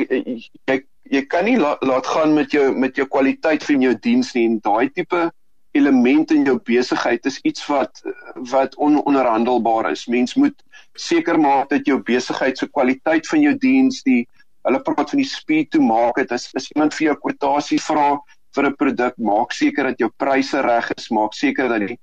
jy 0.70 0.78
jy 1.10 1.24
kan 1.26 1.44
nie 1.48 1.56
la, 1.58 1.74
laat 1.82 2.06
gaan 2.06 2.34
met 2.36 2.52
jou 2.54 2.70
met 2.76 2.96
jou 2.96 3.06
kwaliteit 3.10 3.64
van 3.66 3.82
jou 3.82 3.94
diens 4.06 4.34
nie 4.36 4.46
en 4.46 4.60
daai 4.62 4.88
tipe 4.94 5.26
element 5.72 6.30
in 6.30 6.44
jou 6.44 6.56
besigheid 6.66 7.26
is 7.26 7.38
iets 7.46 7.66
wat 7.66 8.02
wat 8.50 8.76
ononderhandelbaar 8.76 9.90
is. 9.90 10.06
Mens 10.06 10.34
moet 10.34 10.56
seker 10.98 11.38
maak 11.40 11.70
dat 11.70 11.86
jou 11.86 12.00
besigheid 12.02 12.58
se 12.58 12.68
kwaliteit 12.68 13.28
van 13.28 13.40
jou 13.40 13.54
diens 13.58 14.02
die 14.02 14.26
hulle 14.66 14.80
praat 14.84 15.12
van 15.12 15.22
die 15.22 15.28
speed 15.28 15.70
to 15.70 15.80
market. 15.80 16.32
As 16.32 16.50
as 16.58 16.68
iemand 16.74 16.94
vir 16.96 17.10
jou 17.10 17.16
kwotasie 17.24 17.80
vra 17.80 18.18
vir 18.56 18.66
'n 18.66 18.76
produk, 18.76 19.14
maak 19.18 19.52
seker 19.52 19.84
dat 19.84 19.98
jou 19.98 20.10
pryse 20.16 20.60
reg 20.60 20.90
is, 20.96 21.10
maak 21.10 21.34
seker 21.34 21.68
dat 21.68 21.88
jy 21.88 21.98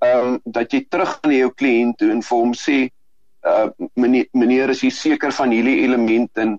ehm 0.00 0.26
um, 0.26 0.40
dat 0.46 0.72
jy 0.72 0.86
terug 0.88 1.18
aan 1.22 1.36
jou 1.36 1.50
kliënt 1.50 1.98
toe 1.98 2.10
en 2.10 2.22
vir 2.22 2.38
hom 2.38 2.54
sê 2.54 2.88
uh 3.44 3.68
meneer, 3.96 4.26
meneer 4.32 4.70
is 4.70 4.82
jy 4.82 4.90
seker 4.90 5.32
van 5.32 5.50
hierdie 5.50 5.82
element? 5.84 6.30
En 6.38 6.58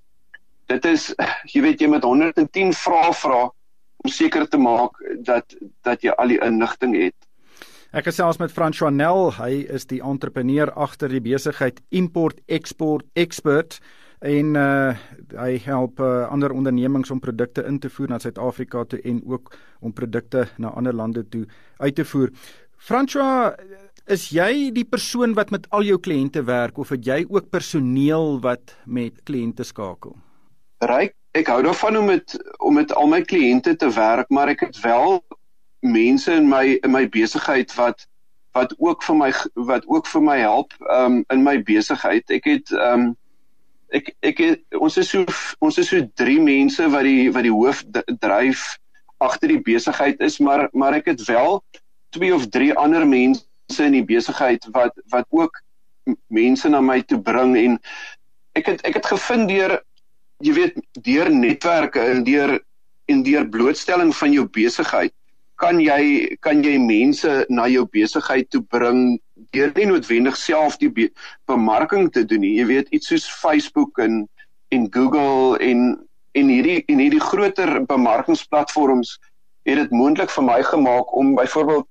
dit 0.68 0.86
is 0.86 1.14
jy 1.54 1.62
weet 1.62 1.82
jy 1.82 1.88
met 1.88 2.04
110 2.04 2.74
vrae 2.74 3.14
vra 3.14 3.50
om 4.04 4.12
seker 4.12 4.48
te 4.50 4.58
maak 4.58 4.98
dat 5.26 5.56
dat 5.86 6.04
jy 6.04 6.14
al 6.18 6.34
die 6.34 6.42
inligting 6.42 6.96
het. 6.98 7.18
Ek 7.92 8.08
gesels 8.08 8.40
met 8.40 8.54
François 8.56 8.92
Nel, 8.94 9.34
hy 9.36 9.66
is 9.68 9.84
die 9.90 10.00
entrepreneur 10.00 10.72
agter 10.80 11.12
die 11.12 11.24
besigheid 11.24 11.82
Import 11.92 12.40
Export 12.48 13.04
Expert 13.20 13.82
en 14.22 14.56
uh 14.56 14.94
hy 15.32 15.56
help 15.64 16.02
uh, 16.04 16.28
ander 16.28 16.52
ondernemings 16.52 17.12
om 17.12 17.22
produkte 17.24 17.64
in 17.64 17.78
te 17.80 17.90
voer 17.90 18.10
na 18.12 18.18
Suid-Afrika 18.20 18.84
toe 18.84 19.00
en 19.08 19.22
ook 19.24 19.54
om 19.80 19.94
produkte 19.96 20.44
na 20.60 20.74
ander 20.76 20.94
lande 20.94 21.24
toe 21.24 21.46
uit 21.80 21.96
te 21.96 22.04
voer. 22.06 22.34
François, 22.76 23.56
is 24.12 24.28
jy 24.36 24.72
die 24.76 24.84
persoon 24.84 25.36
wat 25.38 25.54
met 25.56 25.70
al 25.72 25.88
jou 25.88 26.00
kliënte 26.04 26.44
werk 26.44 26.78
of 26.84 26.92
het 26.92 27.08
jy 27.08 27.22
ook 27.30 27.48
personeel 27.50 28.42
wat 28.44 28.76
met 28.86 29.24
kliënte 29.24 29.64
skakel? 29.64 30.18
Ryk, 30.84 31.16
ek 31.38 31.48
hou 31.48 31.62
daarvan 31.64 31.98
om 31.98 32.06
met 32.06 32.36
om 32.60 32.74
met 32.74 32.94
al 32.94 33.08
my 33.08 33.22
kliënte 33.24 33.76
te 33.76 33.90
werk, 33.96 34.30
maar 34.30 34.52
ek 34.52 34.66
het 34.68 34.80
wel 34.84 35.22
mense 35.80 36.34
in 36.34 36.50
my 36.50 36.78
in 36.84 36.92
my 36.92 37.08
besigheid 37.10 37.74
wat 37.76 38.08
wat 38.52 38.74
ook 38.78 39.04
vir 39.04 39.16
my 39.16 39.32
wat 39.56 39.88
ook 39.88 40.08
vir 40.12 40.22
my 40.22 40.38
help 40.40 40.76
um 40.92 41.24
in 41.32 41.44
my 41.44 41.58
besigheid. 41.64 42.28
Ek 42.30 42.50
het 42.50 42.72
um 42.72 43.14
ek 43.96 44.14
ek 44.28 44.44
het, 44.44 44.62
ons 44.76 44.98
is 44.98 45.10
so 45.10 45.26
ons 45.60 45.80
is 45.80 45.92
so 45.92 46.04
3 46.20 46.40
mense 46.44 46.90
wat 46.92 47.08
die 47.08 47.32
wat 47.32 47.48
die 47.48 47.56
hoof 47.56 47.84
dryf 48.20 48.68
agter 49.22 49.56
die 49.56 49.64
besigheid 49.64 50.20
is, 50.20 50.40
maar 50.40 50.68
maar 50.74 51.00
ek 51.00 51.14
het 51.14 51.24
wel 51.30 51.62
twee 52.12 52.34
of 52.36 52.50
drie 52.52 52.74
ander 52.76 53.08
mense 53.08 53.80
in 53.80 53.96
die 53.96 54.06
besigheid 54.06 54.68
wat 54.76 54.98
wat 55.14 55.28
ook 55.30 55.62
mense 56.28 56.70
na 56.70 56.82
my 56.82 57.00
toe 57.08 57.22
bring 57.22 57.56
en 57.56 57.80
ek 58.58 58.68
het 58.68 58.82
ek 58.88 59.00
het 59.00 59.12
gevind 59.14 59.48
deur 59.48 59.80
jy 60.44 60.54
weet 60.54 60.78
deur 61.06 61.30
netwerke 61.30 62.00
en 62.00 62.24
deur 62.24 62.60
en 63.12 63.24
deur 63.24 63.50
blootstelling 63.50 64.14
van 64.16 64.34
jou 64.34 64.46
besigheid 64.48 65.14
kan 65.62 65.80
jy 65.80 66.36
kan 66.42 66.64
jy 66.66 66.78
mense 66.82 67.32
na 67.54 67.68
jou 67.70 67.84
besigheid 67.94 68.50
toe 68.50 68.64
bring 68.74 69.20
deur 69.54 69.74
nie 69.76 69.88
noodwendig 69.90 70.38
self 70.40 70.78
die 70.82 70.90
be 70.90 71.10
bemarking 71.50 72.10
te 72.14 72.24
doen 72.26 72.42
nie. 72.42 72.56
Jy 72.58 72.66
weet 72.72 72.90
iets 72.96 73.12
soos 73.12 73.28
Facebook 73.30 74.02
en 74.02 74.26
en 74.74 74.88
Google 74.96 75.60
en 75.62 76.00
en 76.40 76.50
hierdie 76.50 76.80
en 76.90 77.04
hierdie 77.04 77.22
groter 77.22 77.82
bemarkingsplatforms 77.86 79.18
het 79.70 79.78
dit 79.78 79.94
moontlik 79.94 80.32
vir 80.34 80.48
my 80.48 80.60
gemaak 80.66 81.14
om 81.14 81.36
byvoorbeeld 81.38 81.88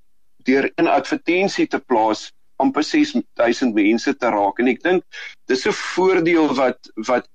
deur 0.49 0.71
'n 0.81 0.89
advertensie 0.89 1.67
te 1.67 1.79
plaas 1.79 2.31
amper 2.59 2.83
6000 2.85 3.75
mense 3.75 4.17
te 4.17 4.29
raak. 4.29 4.59
En 4.59 4.69
ek 4.69 4.83
dink 4.83 5.05
dis 5.47 5.67
'n 5.67 5.73
voordeel 5.95 6.55
wat 6.55 6.91
wat 7.07 7.29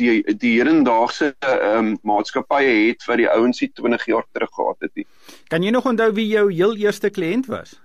die 0.00 0.36
die 0.36 0.56
hedendaagse 0.58 1.34
ehm 1.38 1.78
um, 1.78 1.98
maatskappye 2.02 2.88
het 2.88 3.04
wat 3.04 3.20
die 3.20 3.28
ouens 3.30 3.60
hier 3.60 3.72
20 3.72 4.06
jaar 4.06 4.26
terug 4.32 4.50
gehad 4.52 4.76
het. 4.80 4.94
Nie. 4.94 5.06
Kan 5.48 5.62
jy 5.62 5.70
nog 5.70 5.86
onthou 5.86 6.12
wie 6.12 6.26
jou 6.26 6.52
heel 6.52 6.76
eerste 6.76 7.10
kliënt 7.10 7.46
was? 7.46 7.80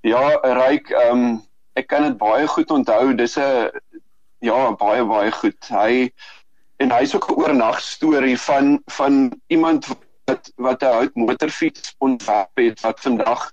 Ja, 0.00 0.38
Ryk, 0.42 0.90
ehm 0.90 1.24
um, 1.24 1.42
ek 1.76 1.86
kan 1.86 2.02
dit 2.02 2.16
baie 2.16 2.46
goed 2.46 2.70
onthou. 2.70 3.14
Dis 3.14 3.36
'n 3.36 3.70
ja, 4.40 4.72
baie 4.76 5.04
baie 5.04 5.32
goed. 5.32 5.68
Hy 5.68 6.12
en 6.76 6.90
hy's 6.90 7.14
ook 7.14 7.30
'n 7.30 7.34
oornag 7.34 7.80
storie 7.80 8.38
van 8.40 8.82
van 8.86 9.40
iemand 9.46 9.86
wat 10.24 10.52
wat 10.56 10.82
'n 10.82 10.92
hout 10.98 11.14
motorfiets 11.14 11.94
ontwerp 11.98 12.54
het 12.54 12.80
wat 12.80 13.00
vandag 13.00 13.52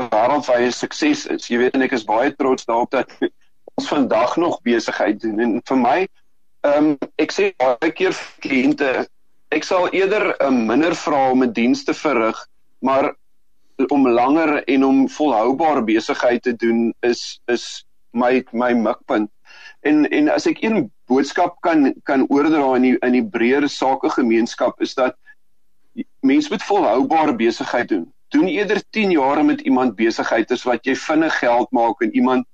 'n 0.00 0.08
wêreldwye 0.08 0.70
sukses 0.70 1.26
is. 1.26 1.48
Jy 1.48 1.58
weet 1.58 1.74
en 1.74 1.82
ek 1.82 1.92
is 1.92 2.04
baie 2.04 2.34
trots 2.36 2.64
daarop 2.64 2.90
dat 2.90 3.10
ons 3.74 3.88
vandag 3.88 4.36
nog 4.36 4.62
besigheid 4.62 5.20
doen. 5.20 5.40
En 5.40 5.60
vir 5.64 5.78
my 5.78 6.08
Ehm 6.62 6.92
um, 6.92 7.10
ek 7.18 7.32
sê 7.34 7.50
baie 7.58 7.90
keer 7.90 8.14
vir 8.14 8.42
kliënte, 8.44 8.90
ek 9.50 9.64
sal 9.66 9.88
eerder 9.90 10.28
'n 10.30 10.46
um, 10.46 10.60
minder 10.66 10.94
vra 10.94 11.30
om 11.32 11.42
'n 11.42 11.52
diens 11.52 11.82
te 11.84 11.94
verrig, 11.94 12.38
maar 12.80 13.14
om 13.90 14.06
langer 14.08 14.62
en 14.64 14.84
om 14.84 15.08
volhoubaar 15.08 15.82
besigheid 15.84 16.42
te 16.42 16.54
doen 16.54 16.94
is 17.02 17.40
is 17.46 17.84
my 18.12 18.44
my 18.52 18.72
mikpunt. 18.72 19.30
En 19.82 20.06
en 20.10 20.28
as 20.28 20.46
ek 20.46 20.62
een 20.62 20.90
boodskap 21.10 21.58
kan 21.66 21.94
kan 22.04 22.26
oordra 22.28 22.76
in 22.76 22.82
die 22.82 22.96
in 23.02 23.18
die 23.18 23.26
breër 23.26 23.68
sakegemeenskap 23.68 24.80
is 24.80 24.94
dat 24.94 25.18
mense 26.20 26.52
moet 26.52 26.62
volhoubaar 26.62 27.36
besigheid 27.36 27.88
doen. 27.88 28.06
Doen 28.28 28.46
eerder 28.46 28.82
10 28.90 29.10
jaar 29.10 29.44
met 29.44 29.60
iemand 29.60 29.96
besigheid 29.96 30.50
as 30.50 30.62
wat 30.62 30.86
jy 30.86 30.94
vinnig 30.94 31.38
geld 31.38 31.72
maak 31.72 32.00
en 32.00 32.14
iemand 32.14 32.46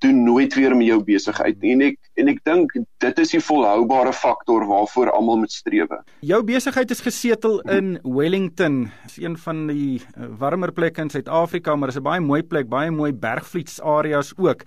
doen 0.00 0.22
nooit 0.24 0.54
weer 0.54 0.74
met 0.76 0.86
jou 0.86 0.98
besigheid 1.04 1.60
nie 1.62 1.72
en 1.72 1.82
ek 1.90 1.98
en 2.20 2.28
ek 2.32 2.40
dink 2.44 2.72
dit 3.04 3.20
is 3.22 3.32
die 3.34 3.40
volhoubare 3.40 4.12
faktor 4.12 4.66
waarvoor 4.68 5.12
almal 5.14 5.40
moet 5.42 5.52
streef. 5.52 5.92
Jou 6.26 6.40
besigheid 6.44 6.90
is 6.90 7.00
gesetel 7.04 7.60
in 7.72 7.98
Wellington, 8.02 8.90
is 9.06 9.16
een 9.20 9.36
van 9.38 9.66
die 9.70 10.00
eh, 10.00 10.28
warmer 10.38 10.72
plekke 10.72 11.02
in 11.02 11.10
Suid-Afrika, 11.10 11.76
maar 11.76 11.88
is 11.88 11.96
'n 11.96 12.02
baie 12.02 12.20
mooi 12.20 12.42
plek, 12.42 12.68
baie 12.68 12.90
mooi 12.90 13.12
bergvlietsareas 13.12 14.32
ook. 14.36 14.64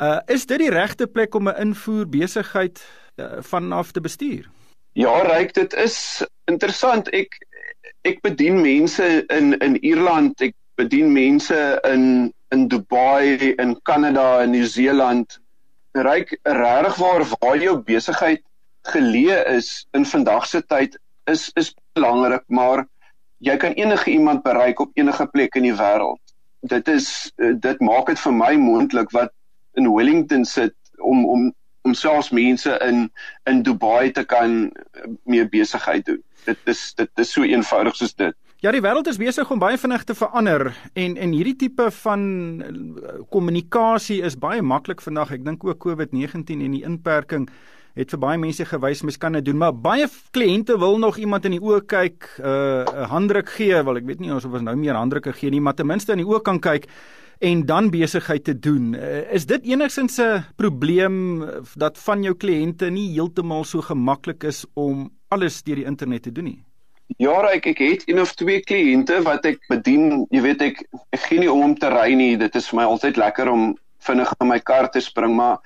Uh 0.00 0.18
is 0.26 0.46
dit 0.46 0.58
die 0.58 0.70
regte 0.70 1.06
plek 1.06 1.34
om 1.34 1.48
'n 1.48 1.60
invoer 1.60 2.08
besigheid 2.08 2.80
uh, 3.16 3.40
vanaf 3.40 3.92
te 3.92 4.00
bestuur? 4.00 4.48
Ja, 4.92 5.22
ryk 5.22 5.54
dit 5.54 5.74
is 5.74 6.24
interessant. 6.44 7.08
Ek 7.08 7.38
ek 8.02 8.20
bedien 8.20 8.60
mense 8.60 9.24
in 9.28 9.58
in 9.58 9.76
Ierland, 9.84 10.40
ek 10.40 10.54
bedien 10.74 11.12
mense 11.12 11.80
in 11.84 12.32
in 12.50 12.68
Dubai, 12.68 13.54
in 13.58 13.76
Kanada, 13.82 14.42
in 14.42 14.50
Nieu-Seeland, 14.50 15.38
ryk 15.92 16.38
regtig 16.42 16.96
waar 16.96 17.24
waar 17.40 17.58
jou 17.58 17.76
besigheid 17.82 18.42
geleë 18.90 19.42
is 19.56 19.86
in 19.92 20.06
vandag 20.06 20.46
se 20.46 20.62
tyd 20.62 20.96
is 21.30 21.50
is 21.54 21.74
belangrik, 21.94 22.44
maar 22.48 22.86
jy 23.38 23.56
kan 23.56 23.72
enige 23.72 24.10
iemand 24.10 24.42
bereik 24.42 24.80
op 24.80 24.90
enige 24.94 25.26
plek 25.26 25.54
in 25.54 25.66
die 25.68 25.76
wêreld. 25.76 26.20
Dit 26.60 26.88
is 26.88 27.32
dit 27.38 27.80
maak 27.80 28.10
dit 28.12 28.20
vir 28.20 28.36
my 28.36 28.54
moontlik 28.60 29.10
wat 29.16 29.32
in 29.78 29.90
Wellington 29.90 30.44
sit 30.44 30.76
om 30.98 31.24
om 31.26 31.50
om 31.82 31.94
selfs 31.94 32.30
mense 32.30 32.76
in 32.84 33.08
in 33.48 33.62
Dubai 33.62 34.10
te 34.12 34.24
kan 34.24 34.70
mee 35.24 35.48
besigheid 35.48 36.04
doen. 36.06 36.22
Dit 36.44 36.58
is 36.64 36.92
dit 36.94 37.10
is 37.24 37.32
so 37.32 37.42
eenvoudig 37.42 37.96
soos 37.96 38.14
dit. 38.14 38.36
Ja, 38.60 38.68
die 38.76 38.82
wêreld 38.84 39.08
is 39.08 39.16
besig 39.16 39.48
om 39.48 39.56
baie 39.56 39.78
vinnig 39.80 40.02
te 40.04 40.12
verander 40.12 40.68
en 40.92 41.14
en 41.16 41.30
hierdie 41.32 41.54
tipe 41.56 41.86
van 42.02 42.24
eh, 42.60 43.14
kommunikasie 43.32 44.18
is 44.28 44.36
baie 44.36 44.60
maklik 44.60 45.00
vandag. 45.00 45.32
Ek 45.38 45.46
dink 45.46 45.64
ook 45.64 45.80
COVID-19 45.80 46.60
en 46.66 46.74
die 46.76 46.82
inperking 46.84 47.46
het 47.96 48.12
vir 48.12 48.20
baie 48.20 48.42
mense 48.42 48.66
gewys 48.68 49.00
mens 49.00 49.16
kan 49.16 49.38
dit 49.38 49.48
doen, 49.48 49.56
maar 49.62 49.72
baie 49.72 50.10
kliënte 50.36 50.76
wil 50.76 51.00
nog 51.00 51.16
iemand 51.16 51.48
in 51.48 51.56
die 51.56 51.62
oë 51.62 51.80
kyk, 51.88 52.28
eh, 52.36 52.44
'n 52.44 53.00
uh, 53.00 53.08
handdruk 53.08 53.48
gee, 53.48 53.80
wel 53.80 53.96
ek 53.96 54.06
weet 54.12 54.20
nie 54.20 54.34
of 54.34 54.44
ons 54.44 54.68
nou 54.68 54.76
meer 54.76 54.94
handdrukke 54.94 55.32
gee 55.32 55.50
nie, 55.50 55.60
maar 55.60 55.74
ten 55.80 55.88
minste 55.88 56.12
in 56.12 56.20
die 56.20 56.28
oë 56.28 56.44
kan 56.44 56.60
kyk 56.60 56.84
en 57.40 57.64
dan 57.64 57.88
besigheid 57.90 58.44
te 58.44 58.52
doen. 58.52 58.92
Uh, 58.92 59.32
is 59.32 59.46
dit 59.46 59.64
enigsins 59.64 60.20
'n 60.20 60.44
probleem 60.56 61.48
dat 61.76 61.96
van 61.96 62.22
jou 62.22 62.34
kliënte 62.34 62.90
nie 62.90 63.08
heeltemal 63.08 63.64
so 63.64 63.80
gemaklik 63.80 64.44
is 64.44 64.66
om 64.74 65.08
alles 65.30 65.62
deur 65.62 65.76
die 65.76 65.88
internet 65.88 66.22
te 66.22 66.32
doen 66.32 66.44
nie? 66.44 66.69
Ja, 67.18 67.34
ek 67.50 67.66
ek 67.66 67.78
het 67.78 68.02
een 68.08 68.20
of 68.20 68.34
twee 68.34 68.60
kliënte 68.62 69.22
wat 69.26 69.44
ek 69.44 69.58
bedien. 69.68 70.26
Jy 70.30 70.40
weet 70.40 70.62
ek 70.62 70.82
ek 71.10 71.22
gee 71.26 71.40
nie 71.42 71.50
om 71.50 71.62
om 71.62 71.74
te 71.74 71.90
ry 71.90 72.12
nie. 72.14 72.36
Dit 72.36 72.54
is 72.54 72.68
vir 72.70 72.80
my 72.80 72.84
altyd 72.84 73.16
lekker 73.16 73.50
om 73.50 73.72
vinnig 74.06 74.30
in 74.40 74.48
my 74.48 74.58
kar 74.60 74.88
te 74.90 75.00
spring, 75.00 75.34
maar 75.36 75.58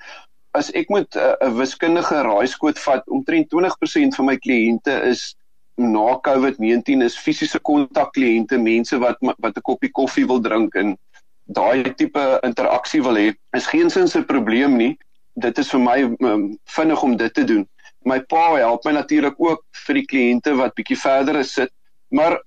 as 0.57 0.71
ek 0.73 0.89
moet 0.89 1.15
'n 1.15 1.19
uh, 1.19 1.51
wiskundige 1.59 2.21
raaiskoot 2.23 2.79
vat, 2.79 3.03
omtrent 3.07 3.51
20% 3.53 4.15
van 4.15 4.25
my 4.25 4.37
kliënte 4.37 4.95
is 5.11 5.35
na 5.77 6.19
COVID-19 6.27 7.03
is 7.03 7.17
fisiese 7.19 7.59
kontak 7.59 8.13
kliënte, 8.15 8.57
mense 8.57 8.97
wat 8.99 9.17
wat 9.21 9.57
'n 9.57 9.61
koppie 9.61 9.91
koffie 9.91 10.27
wil 10.27 10.41
drink 10.41 10.75
en 10.75 10.97
daai 11.45 11.93
tipe 11.95 12.39
interaksie 12.43 13.03
wil 13.03 13.15
hê. 13.15 13.35
Is 13.53 13.67
geensins 13.67 14.15
'n 14.15 14.25
probleem 14.25 14.77
nie. 14.77 14.97
Dit 15.35 15.57
is 15.57 15.69
vir 15.69 15.79
my 15.79 15.99
um, 16.19 16.57
vinnig 16.65 17.03
om 17.03 17.17
dit 17.17 17.33
te 17.33 17.43
doen. 17.43 17.67
My 18.05 18.19
pa 18.21 18.55
help 18.55 18.85
my 18.85 18.93
natuurlik 18.93 19.39
ook 19.41 19.63
vir 19.87 19.99
die 19.99 20.05
kliënte 20.11 20.55
wat 20.59 20.75
bietjie 20.77 20.97
verder 20.99 21.39
is 21.41 21.53
sit, 21.57 21.71
maar 22.13 22.37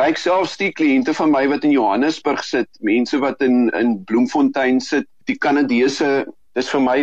ryk 0.00 0.18
selfs 0.18 0.56
die 0.58 0.72
kliënte 0.74 1.14
van 1.14 1.30
my 1.30 1.44
wat 1.52 1.64
in 1.64 1.74
Johannesburg 1.74 2.42
sit, 2.44 2.70
mense 2.80 3.18
wat 3.22 3.42
in 3.44 3.68
in 3.78 4.00
Bloemfontein 4.08 4.80
sit, 4.82 5.06
die 5.30 5.38
Kanadese 5.38 6.24
dis 6.54 6.70
vir 6.70 6.82
my 6.82 6.98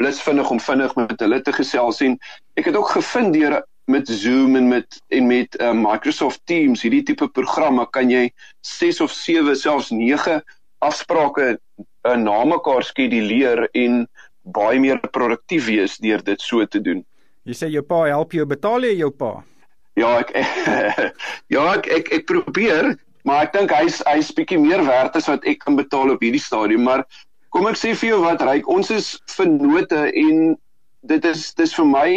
blits 0.00 0.20
vinnig 0.24 0.50
om 0.50 0.60
vinnig 0.60 0.92
met 0.96 1.20
hulle 1.20 1.40
te 1.44 1.52
gesels 1.52 2.00
en 2.04 2.18
ek 2.60 2.70
het 2.70 2.76
ook 2.76 2.94
gevind 2.96 3.34
deur 3.36 3.60
met 3.92 4.08
Zoom 4.08 4.56
en 4.56 4.68
met 4.68 5.00
en 5.12 5.26
met 5.28 5.58
uh, 5.60 5.72
Microsoft 5.76 6.40
Teams 6.48 6.82
hierdie 6.82 7.02
tipe 7.04 7.28
programme 7.28 7.84
kan 7.92 8.10
jy 8.10 8.30
6 8.64 9.02
of 9.04 9.12
7 9.12 9.56
selfs 9.60 9.90
9 9.92 10.38
afsprake 10.84 11.48
uh, 11.52 12.16
na 12.16 12.38
mekaar 12.48 12.84
skeduleer 12.84 13.66
en 13.72 14.06
baie 14.56 14.80
meer 14.80 15.00
produktief 15.12 15.68
wees 15.68 15.98
deur 16.00 16.24
dit 16.24 16.40
so 16.40 16.64
te 16.66 16.80
doen. 16.80 17.04
Jy 17.44 17.56
sê 17.58 17.68
jou 17.72 17.82
pa 17.84 18.06
help 18.08 18.32
jou 18.32 18.46
betaal 18.48 18.86
jy 18.88 18.94
jou 19.02 19.10
pa? 19.12 19.34
Ja, 20.00 20.18
ek 20.22 20.32
Ja, 21.54 21.66
ek 21.74 21.90
ek, 21.92 22.10
ek 22.18 22.26
probeer, 22.30 22.94
maar 23.28 23.44
ek 23.46 23.54
dink 23.56 23.74
hy's 23.74 24.00
hy's 24.08 24.32
bietjie 24.34 24.58
meer 24.60 24.84
werd 24.86 25.16
as 25.16 25.28
wat 25.30 25.44
ek 25.48 25.60
kan 25.66 25.76
betaal 25.76 26.14
op 26.14 26.24
hierdie 26.24 26.42
stadium, 26.42 26.86
maar 26.88 27.04
kom 27.54 27.68
ek 27.70 27.78
sê 27.78 27.92
vir 27.94 28.14
jou 28.14 28.22
wat 28.24 28.42
ryk 28.42 28.66
ons 28.70 28.90
is 28.90 29.12
vennote 29.30 30.00
en 30.10 30.56
dit 31.06 31.28
is 31.28 31.52
dis 31.54 31.76
vir 31.76 31.86
my 31.86 32.08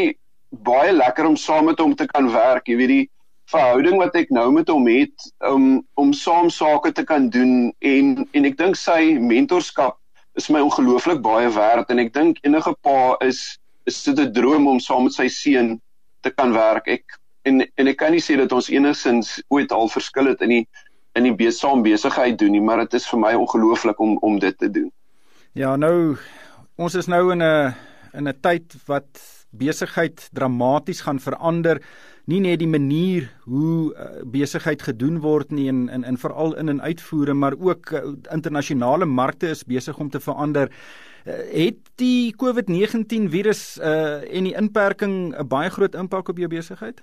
baie 0.65 0.95
lekker 0.95 1.27
om 1.27 1.37
saam 1.37 1.67
met 1.69 1.83
hom 1.83 1.93
te 1.99 2.07
kan 2.09 2.31
werk 2.33 2.71
jy 2.71 2.77
weet 2.79 2.93
die 2.93 3.05
verhouding 3.51 3.99
wat 4.01 4.15
ek 4.19 4.31
nou 4.33 4.47
met 4.55 4.71
hom 4.71 4.87
het 4.89 5.27
om 5.51 5.67
om 6.01 6.15
saam 6.15 6.49
sake 6.53 6.91
te 6.95 7.05
kan 7.05 7.29
doen 7.35 7.69
en 7.91 8.25
en 8.25 8.49
ek 8.49 8.57
dink 8.59 8.79
sy 8.79 9.13
mentorskap 9.21 9.99
is 10.39 10.49
my 10.53 10.63
ongelooflik 10.65 11.21
baie 11.25 11.51
werd 11.53 11.93
en 11.93 12.01
ek 12.03 12.13
dink 12.17 12.41
enige 12.47 12.73
pa 12.87 13.15
is 13.27 13.43
is 13.87 14.03
dit 14.03 14.19
'n 14.19 14.33
droom 14.33 14.67
om 14.67 14.79
saam 14.79 15.07
met 15.07 15.13
sy 15.13 15.27
seun 15.27 15.79
te 16.21 16.29
kan 16.29 16.53
werk 16.53 16.87
ek 16.87 17.19
en 17.43 17.63
en 17.75 17.87
ek 17.87 17.97
kan 17.97 18.11
nie 18.11 18.23
sê 18.23 18.37
dat 18.37 18.51
ons 18.51 18.69
enigsins 18.69 19.41
ooit 19.47 19.71
al 19.71 19.89
verskil 19.89 20.27
het 20.27 20.41
in 20.41 20.49
die 20.49 20.67
in 21.15 21.23
die 21.23 21.35
besig 21.35 21.81
besigheid 21.81 22.37
doen 22.37 22.51
nie 22.51 22.61
maar 22.61 22.83
dit 22.85 22.93
is 22.93 23.07
vir 23.07 23.19
my 23.19 23.33
ongelooflik 23.33 23.99
om 23.99 24.17
om 24.21 24.39
dit 24.39 24.57
te 24.57 24.69
doen 24.69 24.91
Ja, 25.57 25.73
nou 25.75 26.17
ons 26.77 26.95
is 26.95 27.07
nou 27.09 27.31
in 27.33 27.41
'n 27.41 27.73
in 28.13 28.27
'n 28.27 28.39
tyd 28.41 28.75
wat 28.85 29.09
besigheid 29.49 30.29
dramaties 30.33 31.01
gaan 31.01 31.19
verander. 31.19 31.81
Nie 32.25 32.39
net 32.39 32.59
die 32.59 32.67
manier 32.67 33.31
hoe 33.45 33.93
uh, 33.93 34.21
besigheid 34.25 34.81
gedoen 34.81 35.19
word 35.19 35.51
nie 35.51 35.67
en 35.67 35.89
in 35.89 36.03
in 36.03 36.17
veral 36.17 36.55
in 36.57 36.69
en 36.69 36.81
uitvoere, 36.81 37.33
maar 37.33 37.55
ook 37.57 37.91
uh, 37.91 38.01
internasionale 38.31 39.05
markte 39.05 39.49
is 39.49 39.63
besig 39.63 39.97
om 39.97 40.09
te 40.09 40.19
verander. 40.19 40.69
Uh, 41.27 41.33
het 41.51 41.79
die 41.99 42.31
COVID-19 42.39 43.27
virus 43.29 43.77
uh, 43.81 44.23
en 44.31 44.47
die 44.47 44.55
inperking 44.55 45.35
'n 45.35 45.47
baie 45.47 45.69
groot 45.69 45.95
impak 45.95 46.29
op 46.29 46.37
jou 46.37 46.47
besigheid? 46.47 47.01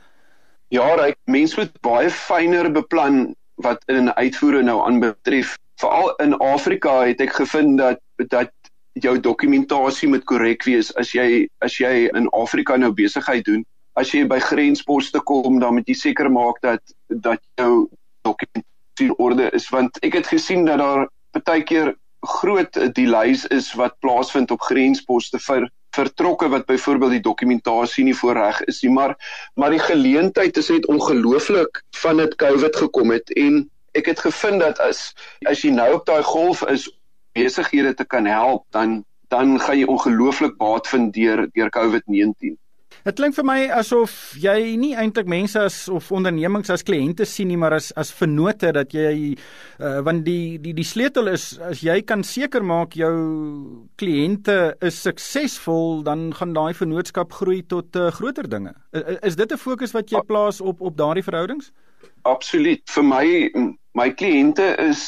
Ja, 0.68 0.94
ryk 0.96 1.18
mense 1.24 1.60
moet 1.60 1.80
baie 1.80 2.10
fyner 2.10 2.70
beplan 2.72 3.34
wat 3.54 3.82
in 3.86 3.96
en 3.96 4.14
uitvoere 4.14 4.62
nou 4.62 4.80
aanbetref 4.86 5.58
veral 5.76 6.14
in 6.24 6.34
Afrika 6.34 7.02
het 7.04 7.20
ek 7.20 7.34
gevind 7.36 7.78
dat 7.78 8.00
dat 8.16 8.52
jou 8.92 9.20
dokumentasie 9.20 10.08
moet 10.08 10.24
korrek 10.24 10.64
wees 10.64 10.94
as 10.96 11.12
jy 11.12 11.48
as 11.58 11.76
jy 11.78 12.08
in 12.14 12.28
Afrika 12.32 12.76
nou 12.76 12.92
besigheid 12.92 13.44
doen. 13.44 13.64
As 13.94 14.10
jy 14.14 14.24
by 14.26 14.38
grensposte 14.38 15.20
kom, 15.20 15.58
dan 15.60 15.74
moet 15.74 15.88
jy 15.88 15.94
seker 15.94 16.30
maak 16.30 16.60
dat 16.62 16.80
dat 17.08 17.42
jou 17.60 17.88
dokumentasie 18.22 19.10
orde 19.18 19.50
is 19.52 19.68
want 19.68 19.98
ek 20.02 20.14
het 20.14 20.26
gesien 20.26 20.64
dat 20.64 20.78
daar 20.78 21.08
baie 21.44 21.62
keer 21.62 21.94
groot 22.24 22.78
delays 22.94 23.46
is 23.46 23.72
wat 23.78 23.98
plaasvind 24.00 24.50
op 24.50 24.60
grensposte 24.60 25.38
vir 25.46 25.68
vertrokke 25.94 26.48
wat 26.50 26.66
byvoorbeeld 26.66 27.18
die 27.18 27.26
dokumentasie 27.28 28.04
nie 28.04 28.16
voorreg 28.18 28.60
is 28.70 28.82
nie 28.82 28.92
maar 28.92 29.14
maar 29.54 29.70
die 29.70 29.82
geleentheid 29.82 30.56
is 30.56 30.70
net 30.74 30.88
ongelooflik 30.90 31.82
van 32.02 32.22
dit 32.22 32.34
Covid 32.40 32.76
gekom 32.76 33.14
het 33.14 33.30
en 33.38 33.62
ek 33.94 34.10
het 34.10 34.20
gevind 34.26 34.64
dat 34.64 34.80
as 34.82 35.12
as 35.46 35.62
jy 35.62 35.70
nou 35.74 35.92
op 36.00 36.06
daai 36.06 36.22
golf 36.22 36.64
is 36.70 36.88
besighede 37.34 37.94
te 37.94 38.04
kan 38.04 38.26
help 38.26 38.66
dan 38.70 39.02
dan 39.34 39.60
gaan 39.60 39.78
jy 39.78 39.86
ongelooflik 39.90 40.56
baat 40.60 40.88
vind 40.88 41.14
deur 41.14 41.48
deur 41.56 41.70
COVID-19. 41.76 42.54
Dit 43.04 43.18
klink 43.18 43.34
vir 43.36 43.44
my 43.44 43.56
asof 43.76 44.12
jy 44.40 44.78
nie 44.80 44.94
eintlik 44.96 45.26
mense 45.28 45.60
as 45.60 45.74
of 45.92 46.06
ondernemings 46.16 46.70
as 46.72 46.86
kliënte 46.88 47.26
sien 47.28 47.50
nie, 47.52 47.58
maar 47.60 47.74
as 47.76 47.90
as 48.00 48.08
vennote 48.16 48.70
dat 48.72 48.94
jy 48.96 49.34
uh, 49.34 49.98
want 50.06 50.22
die 50.24 50.56
die 50.56 50.72
die 50.72 50.86
sleutel 50.88 51.28
is 51.28 51.58
as 51.68 51.82
jy 51.84 51.98
kan 52.08 52.24
seker 52.24 52.64
maak 52.64 52.96
jou 52.96 53.12
kliënte 54.00 54.56
is 54.80 55.02
suksesvol, 55.04 56.00
dan 56.06 56.30
gaan 56.38 56.54
daai 56.56 56.72
vennootskap 56.78 57.36
groei 57.36 57.60
tot 57.68 57.92
uh, 58.00 58.08
groter 58.08 58.48
dinge. 58.48 58.72
Is, 58.96 59.20
is 59.34 59.36
dit 59.36 59.52
'n 59.52 59.60
fokus 59.60 59.92
wat 59.92 60.08
jy 60.08 60.24
plaas 60.24 60.62
op 60.64 60.80
op 60.80 60.96
daardie 60.96 61.26
verhoudings? 61.28 61.72
Absoluut. 62.24 62.80
Vir 62.88 63.04
my 63.04 63.26
my 63.92 64.08
kliënte 64.16 64.78
is 64.80 65.04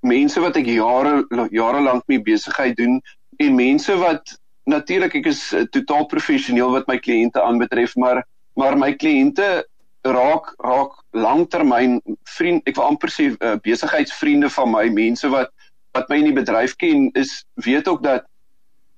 mense 0.00 0.40
wat 0.40 0.56
ek 0.56 0.72
jare 0.72 1.26
jare 1.52 1.84
lank 1.84 2.08
mee 2.08 2.24
besigheid 2.24 2.76
doen 2.80 3.02
en 3.36 3.54
mense 3.54 4.00
wat 4.00 4.32
natuurlik 4.70 5.14
ek 5.20 5.28
is 5.32 5.40
uh, 5.52 5.64
totaal 5.74 6.06
professioneel 6.10 6.72
wat 6.72 6.88
my 6.88 6.98
kliënte 6.98 7.42
aanbetref 7.42 7.96
maar 8.00 8.24
maar 8.54 8.78
my 8.78 8.92
kliënte 8.94 9.64
raak 10.04 10.52
raak 10.62 10.96
langtermyn 11.16 12.00
vriend 12.36 12.68
ek 12.68 12.76
wil 12.78 12.92
amper 12.92 13.12
sê 13.12 13.30
uh, 13.32 13.56
besigheidsvriende 13.64 14.50
van 14.56 14.70
my 14.72 14.86
mense 14.92 15.28
wat 15.32 15.52
wat 15.96 16.08
my 16.10 16.18
in 16.22 16.30
die 16.30 16.38
bedryf 16.40 16.76
ken 16.80 17.10
is 17.14 17.44
weet 17.66 17.88
ook 17.88 18.02
dat 18.02 18.26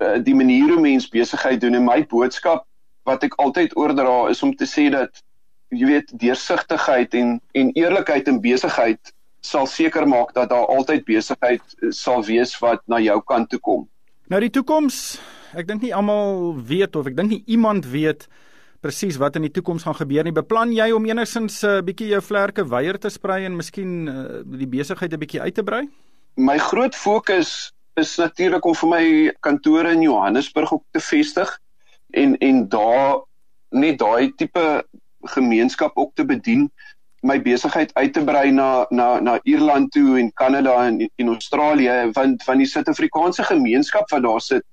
uh, 0.03 0.17
die 0.23 0.35
manier 0.35 0.73
hoe 0.73 0.81
mens 0.81 1.09
besigheid 1.09 1.61
doen 1.61 1.79
en 1.79 1.87
my 1.87 2.01
boodskap 2.11 2.67
wat 3.07 3.25
ek 3.27 3.39
altyd 3.43 3.77
oordra 3.79 4.27
is 4.31 4.43
om 4.43 4.55
te 4.55 4.67
sê 4.69 4.89
dat 4.93 5.23
jy 5.75 5.87
weet 5.91 6.15
deursigtigheid 6.15 7.15
en 7.15 7.37
en 7.59 7.73
eerlikheid 7.75 8.29
in 8.31 8.41
besigheid 8.43 9.13
sal 9.47 9.67
seker 9.71 10.07
maak 10.09 10.33
dat 10.35 10.51
daar 10.51 10.67
altyd 10.75 11.05
besigheid 11.07 11.77
sal 11.95 12.25
wees 12.27 12.55
wat 12.63 12.83
na 12.87 12.99
jou 12.99 13.21
kant 13.23 13.51
toe 13.51 13.61
kom. 13.61 13.87
Nou 14.27 14.41
die 14.43 14.51
toekoms, 14.51 15.21
ek 15.55 15.69
dink 15.69 15.85
nie 15.87 15.93
almal 15.95 16.57
weet 16.67 16.97
of 16.99 17.07
ek 17.07 17.15
dink 17.15 17.31
nie 17.31 17.45
iemand 17.55 17.85
weet 17.87 18.25
presies 18.83 19.21
wat 19.23 19.37
in 19.39 19.45
die 19.47 19.53
toekoms 19.55 19.85
gaan 19.87 19.95
gebeur 19.95 20.27
nie. 20.27 20.35
Beplan 20.35 20.73
jy 20.75 20.89
om 20.97 21.07
enigsins 21.07 21.61
'n 21.63 21.79
uh, 21.79 21.85
bietjie 21.87 22.09
jou 22.11 22.19
vlerke 22.21 22.65
weier 22.67 22.99
te 22.99 23.11
sprei 23.11 23.45
en 23.47 23.55
miskien 23.55 24.09
uh, 24.11 24.43
die 24.43 24.67
besigheid 24.67 25.15
'n 25.15 25.23
bietjie 25.23 25.41
uit 25.41 25.55
te 25.55 25.63
brei? 25.63 25.87
My 26.35 26.59
groot 26.59 26.95
fokus 26.95 27.71
is 27.95 28.17
natuurlik 28.19 28.67
om 28.67 28.75
vir 28.75 28.89
my 28.89 29.05
kantore 29.47 29.95
in 29.95 30.03
Johannesburg 30.03 30.73
op 30.73 30.83
te 30.91 31.01
vestig 31.01 31.59
en 32.11 32.37
en 32.39 32.69
daar 32.69 33.23
net 33.71 33.99
daai 33.99 34.35
tipe 34.35 34.85
gemeenskap 35.23 35.95
ook 35.95 36.15
te 36.15 36.27
bedien 36.27 36.67
my 37.27 37.37
besigheid 37.43 37.91
uit 37.95 38.13
te 38.15 38.23
brei 38.25 38.51
na 38.55 38.87
na 38.91 39.21
na 39.21 39.39
Ierland 39.43 39.91
toe 39.93 40.19
en 40.21 40.31
Kanada 40.39 40.77
en 40.87 41.01
en 41.17 41.29
Australië 41.29 42.11
want 42.13 42.43
van 42.47 42.63
die 42.63 42.69
Suid-Afrikaanse 42.71 43.43
gemeenskap 43.43 44.11
wat 44.11 44.23
daar 44.23 44.41
sit 44.41 44.65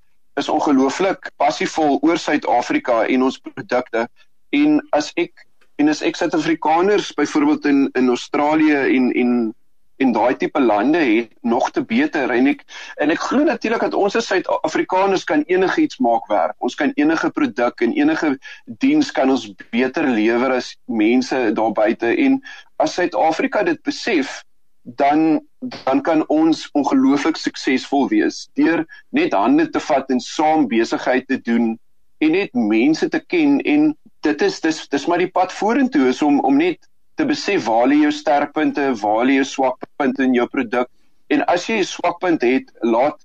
is 0.41 0.49
ongelooflik 0.49 1.31
passievol 1.37 1.99
oor 2.01 2.17
Suid-Afrika 2.17 3.03
en 3.05 3.23
ons 3.23 3.37
produkte. 3.37 4.07
En 4.49 4.79
as 4.97 5.11
ek 5.15 5.45
en 5.81 5.89
as 5.89 6.01
ek 6.05 6.17
Suid-Afrikaners 6.17 7.13
byvoorbeeld 7.17 7.65
in 7.65 7.89
in 7.99 8.09
Australië 8.13 8.79
en 8.97 9.11
en 9.11 9.33
en 10.03 10.11
daai 10.15 10.35
tipe 10.39 10.59
lande 10.61 10.99
het 10.99 11.31
nog 11.41 11.69
te 11.71 11.83
beter 11.87 12.31
en 12.35 12.49
ek 12.51 12.63
en 13.03 13.13
ek 13.13 13.23
glo 13.23 13.47
natuurlik 13.47 13.85
dat 13.85 13.97
ons 13.97 14.17
as 14.19 14.27
Suid-Afrikaners 14.31 15.25
kan 15.29 15.43
enigiets 15.47 15.99
maak 16.03 16.27
werk. 16.31 16.55
Ons 16.59 16.75
kan 16.79 16.91
enige 16.99 17.31
produk 17.35 17.83
en 17.85 17.95
enige 17.97 18.33
diens 18.83 19.11
kan 19.15 19.31
ons 19.33 19.47
beter 19.71 20.07
lewer 20.07 20.57
as 20.59 20.73
mense 20.85 21.39
daar 21.59 21.75
buite 21.75 22.15
en 22.25 22.41
as 22.83 22.97
Suid-Afrika 22.99 23.63
dit 23.67 23.79
besef 23.87 24.41
dan 24.83 25.41
dan 25.85 26.01
kan 26.01 26.27
ons 26.27 26.65
ongelooflik 26.75 27.39
suksesvol 27.39 28.09
wees 28.11 28.49
deur 28.59 28.83
net 29.15 29.33
hande 29.33 29.69
te 29.71 29.79
vat 29.79 30.09
en 30.11 30.19
saam 30.19 30.67
besigheid 30.67 31.27
te 31.27 31.39
doen 31.39 31.77
en 32.19 32.35
net 32.35 32.51
mense 32.53 33.07
te 33.09 33.21
ken 33.31 33.61
en 33.61 33.93
dit 34.27 34.41
is 34.41 34.59
dis 34.65 34.81
dis 34.91 35.07
maar 35.07 35.23
die 35.23 35.31
pad 35.31 35.55
vorentoe 35.55 36.09
is 36.11 36.21
om 36.21 36.41
om 36.43 36.59
net 36.59 36.83
te 37.15 37.25
besef 37.25 37.65
waar 37.65 37.87
lê 37.87 38.01
jou 38.03 38.11
sterkpunte, 38.11 38.93
waar 39.01 39.25
lê 39.25 39.39
jou 39.41 39.45
swakpunte 39.45 40.23
in 40.23 40.33
jou 40.33 40.47
produk 40.47 40.89
en 41.33 41.43
as 41.49 41.67
jy 41.69 41.79
'n 41.79 41.89
swakpunt 41.95 42.41
het, 42.41 42.69
laat 42.81 43.17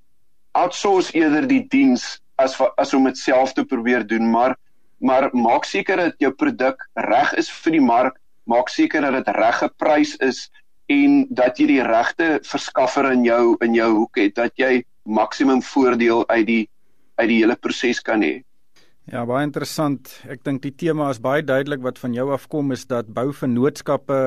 outsource 0.55 1.13
eerder 1.15 1.47
die 1.49 1.65
diens 1.71 2.21
as 2.39 2.57
as 2.79 2.95
om 2.95 3.05
dit 3.05 3.19
self 3.19 3.53
te 3.53 3.65
probeer 3.65 4.07
doen, 4.07 4.31
maar 4.31 4.57
maar 5.01 5.31
maak 5.33 5.65
seker 5.65 5.97
dat 5.97 6.15
jou 6.19 6.33
produk 6.33 6.89
reg 6.95 7.35
is 7.39 7.51
vir 7.51 7.73
die 7.73 7.85
mark, 7.85 8.17
maak 8.47 8.69
seker 8.69 9.01
dat 9.01 9.25
dit 9.25 9.37
reg 9.37 9.61
geprys 9.63 10.17
is 10.17 10.49
en 10.89 11.27
dat 11.31 11.59
jy 11.59 11.67
die 11.67 11.83
regte 11.83 12.41
verskaffer 12.43 13.13
in 13.13 13.25
jou 13.25 13.57
in 13.61 13.75
jou 13.75 13.91
hoek 13.95 14.19
het, 14.19 14.35
dat 14.35 14.53
jy 14.57 14.83
maksimum 15.05 15.63
voordeel 15.63 16.25
uit 16.29 16.47
die 16.47 16.65
uit 17.19 17.29
die 17.29 17.41
hele 17.43 17.57
proses 17.57 18.01
kan 18.01 18.23
hê. 18.23 18.43
Ja, 19.09 19.23
baie 19.25 19.47
interessant. 19.47 20.11
Ek 20.29 20.43
dink 20.45 20.61
die 20.61 20.75
tema 20.77 21.07
is 21.09 21.21
baie 21.25 21.41
duidelik 21.41 21.81
wat 21.81 21.97
van 22.03 22.13
jou 22.13 22.27
afkom 22.35 22.75
is 22.75 22.83
dat 22.91 23.09
bou 23.17 23.31
vennootskappe 23.33 24.19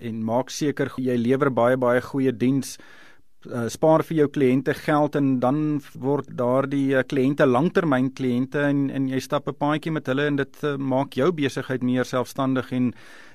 en 0.00 0.22
maak 0.24 0.48
seker 0.48 0.88
jy 0.96 1.18
lewer 1.20 1.50
baie 1.52 1.76
baie 1.76 2.00
goeie 2.00 2.32
diens 2.32 2.78
uh, 3.50 3.66
spaar 3.68 4.00
vir 4.08 4.22
jou 4.22 4.28
kliënte 4.32 4.72
geld 4.78 5.18
en 5.20 5.28
dan 5.42 5.60
word 5.92 6.32
daardie 6.38 6.96
uh, 6.96 7.04
kliënte 7.04 7.44
langtermyn 7.44 8.08
kliënte 8.16 8.64
en 8.70 8.86
en 8.88 9.10
jy 9.12 9.20
stap 9.20 9.52
'n 9.52 9.60
paadjie 9.60 9.92
met 9.92 10.08
hulle 10.08 10.26
en 10.32 10.40
dit 10.40 10.64
uh, 10.64 10.76
maak 10.76 11.20
jou 11.20 11.28
besigheid 11.32 11.84
meer 11.84 12.08
selfstandig 12.08 12.72
en 12.72 12.94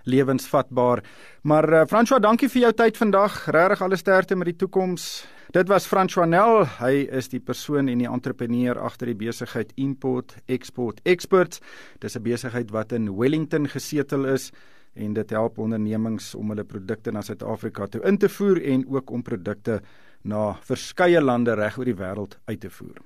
lewensvatbaar. 0.10 1.04
Maar 1.44 1.70
uh, 1.70 1.86
François, 1.86 2.22
dankie 2.22 2.50
vir 2.50 2.62
jou 2.62 2.74
tyd 2.74 2.98
vandag. 2.98 3.46
Regtig 3.54 3.82
alle 3.82 3.96
sterkte 3.98 4.36
met 4.36 4.50
die 4.50 4.58
toekoms. 4.58 5.28
Dit 5.54 5.68
was 5.68 5.86
François 5.86 6.26
Nel. 6.26 6.64
Hy 6.80 7.04
is 7.14 7.28
die 7.30 7.40
persoon 7.40 7.86
en 7.92 8.00
die 8.02 8.10
entrepreneur 8.10 8.80
agter 8.82 9.12
die 9.12 9.20
besigheid 9.20 9.74
Import 9.78 10.34
Export 10.50 11.02
Experts. 11.06 11.62
Dis 12.02 12.18
'n 12.18 12.24
besigheid 12.24 12.72
wat 12.72 12.92
in 12.92 13.18
Wellington 13.18 13.68
gesetel 13.68 14.26
is 14.26 14.52
en 14.96 15.14
dit 15.14 15.30
help 15.30 15.58
ondernemings 15.58 16.36
om 16.36 16.50
hulle 16.50 16.64
produkte 16.64 17.12
na 17.12 17.22
Suid-Afrika 17.22 17.88
toe 17.88 18.02
in 18.02 18.18
te 18.18 18.30
voer 18.30 18.64
en 18.64 18.88
ook 18.88 19.10
om 19.10 19.22
produkte 19.22 19.82
na 20.24 20.58
verskeie 20.62 21.22
lande 21.22 21.54
reg 21.54 21.78
oor 21.78 21.86
die 21.86 21.96
wêreld 21.96 22.38
uit 22.46 22.60
te 22.60 22.70
voer. 22.70 22.98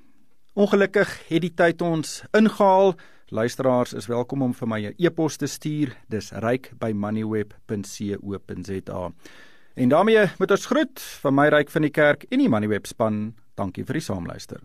Ongelukkig 0.54 1.28
het 1.28 1.41
die 1.41 1.54
tyd 1.54 1.82
ons 1.82 2.23
ingehaal. 2.32 2.95
Luisteraars 3.28 3.93
is 3.93 4.08
welkom 4.08 4.41
om 4.41 4.54
vir 4.54 4.67
my 4.67 4.86
'n 4.86 4.93
e-pos 4.97 5.38
te 5.38 5.47
stuur. 5.47 5.95
Dis 6.08 6.32
ryk@moneyweb.co.za. 6.32 9.12
En 9.80 9.89
daarmee 9.89 10.26
moet 10.38 10.52
ons 10.52 10.65
groet 10.65 11.02
van 11.22 11.34
my 11.34 11.48
ryk 11.48 11.70
van 11.72 11.86
die 11.88 11.92
kerk 11.92 12.26
en 12.30 12.44
die 12.44 12.50
Moneyweb 12.52 12.88
span. 12.88 13.30
Dankie 13.56 13.86
vir 13.88 14.02
die 14.02 14.04
saamluister. 14.04 14.60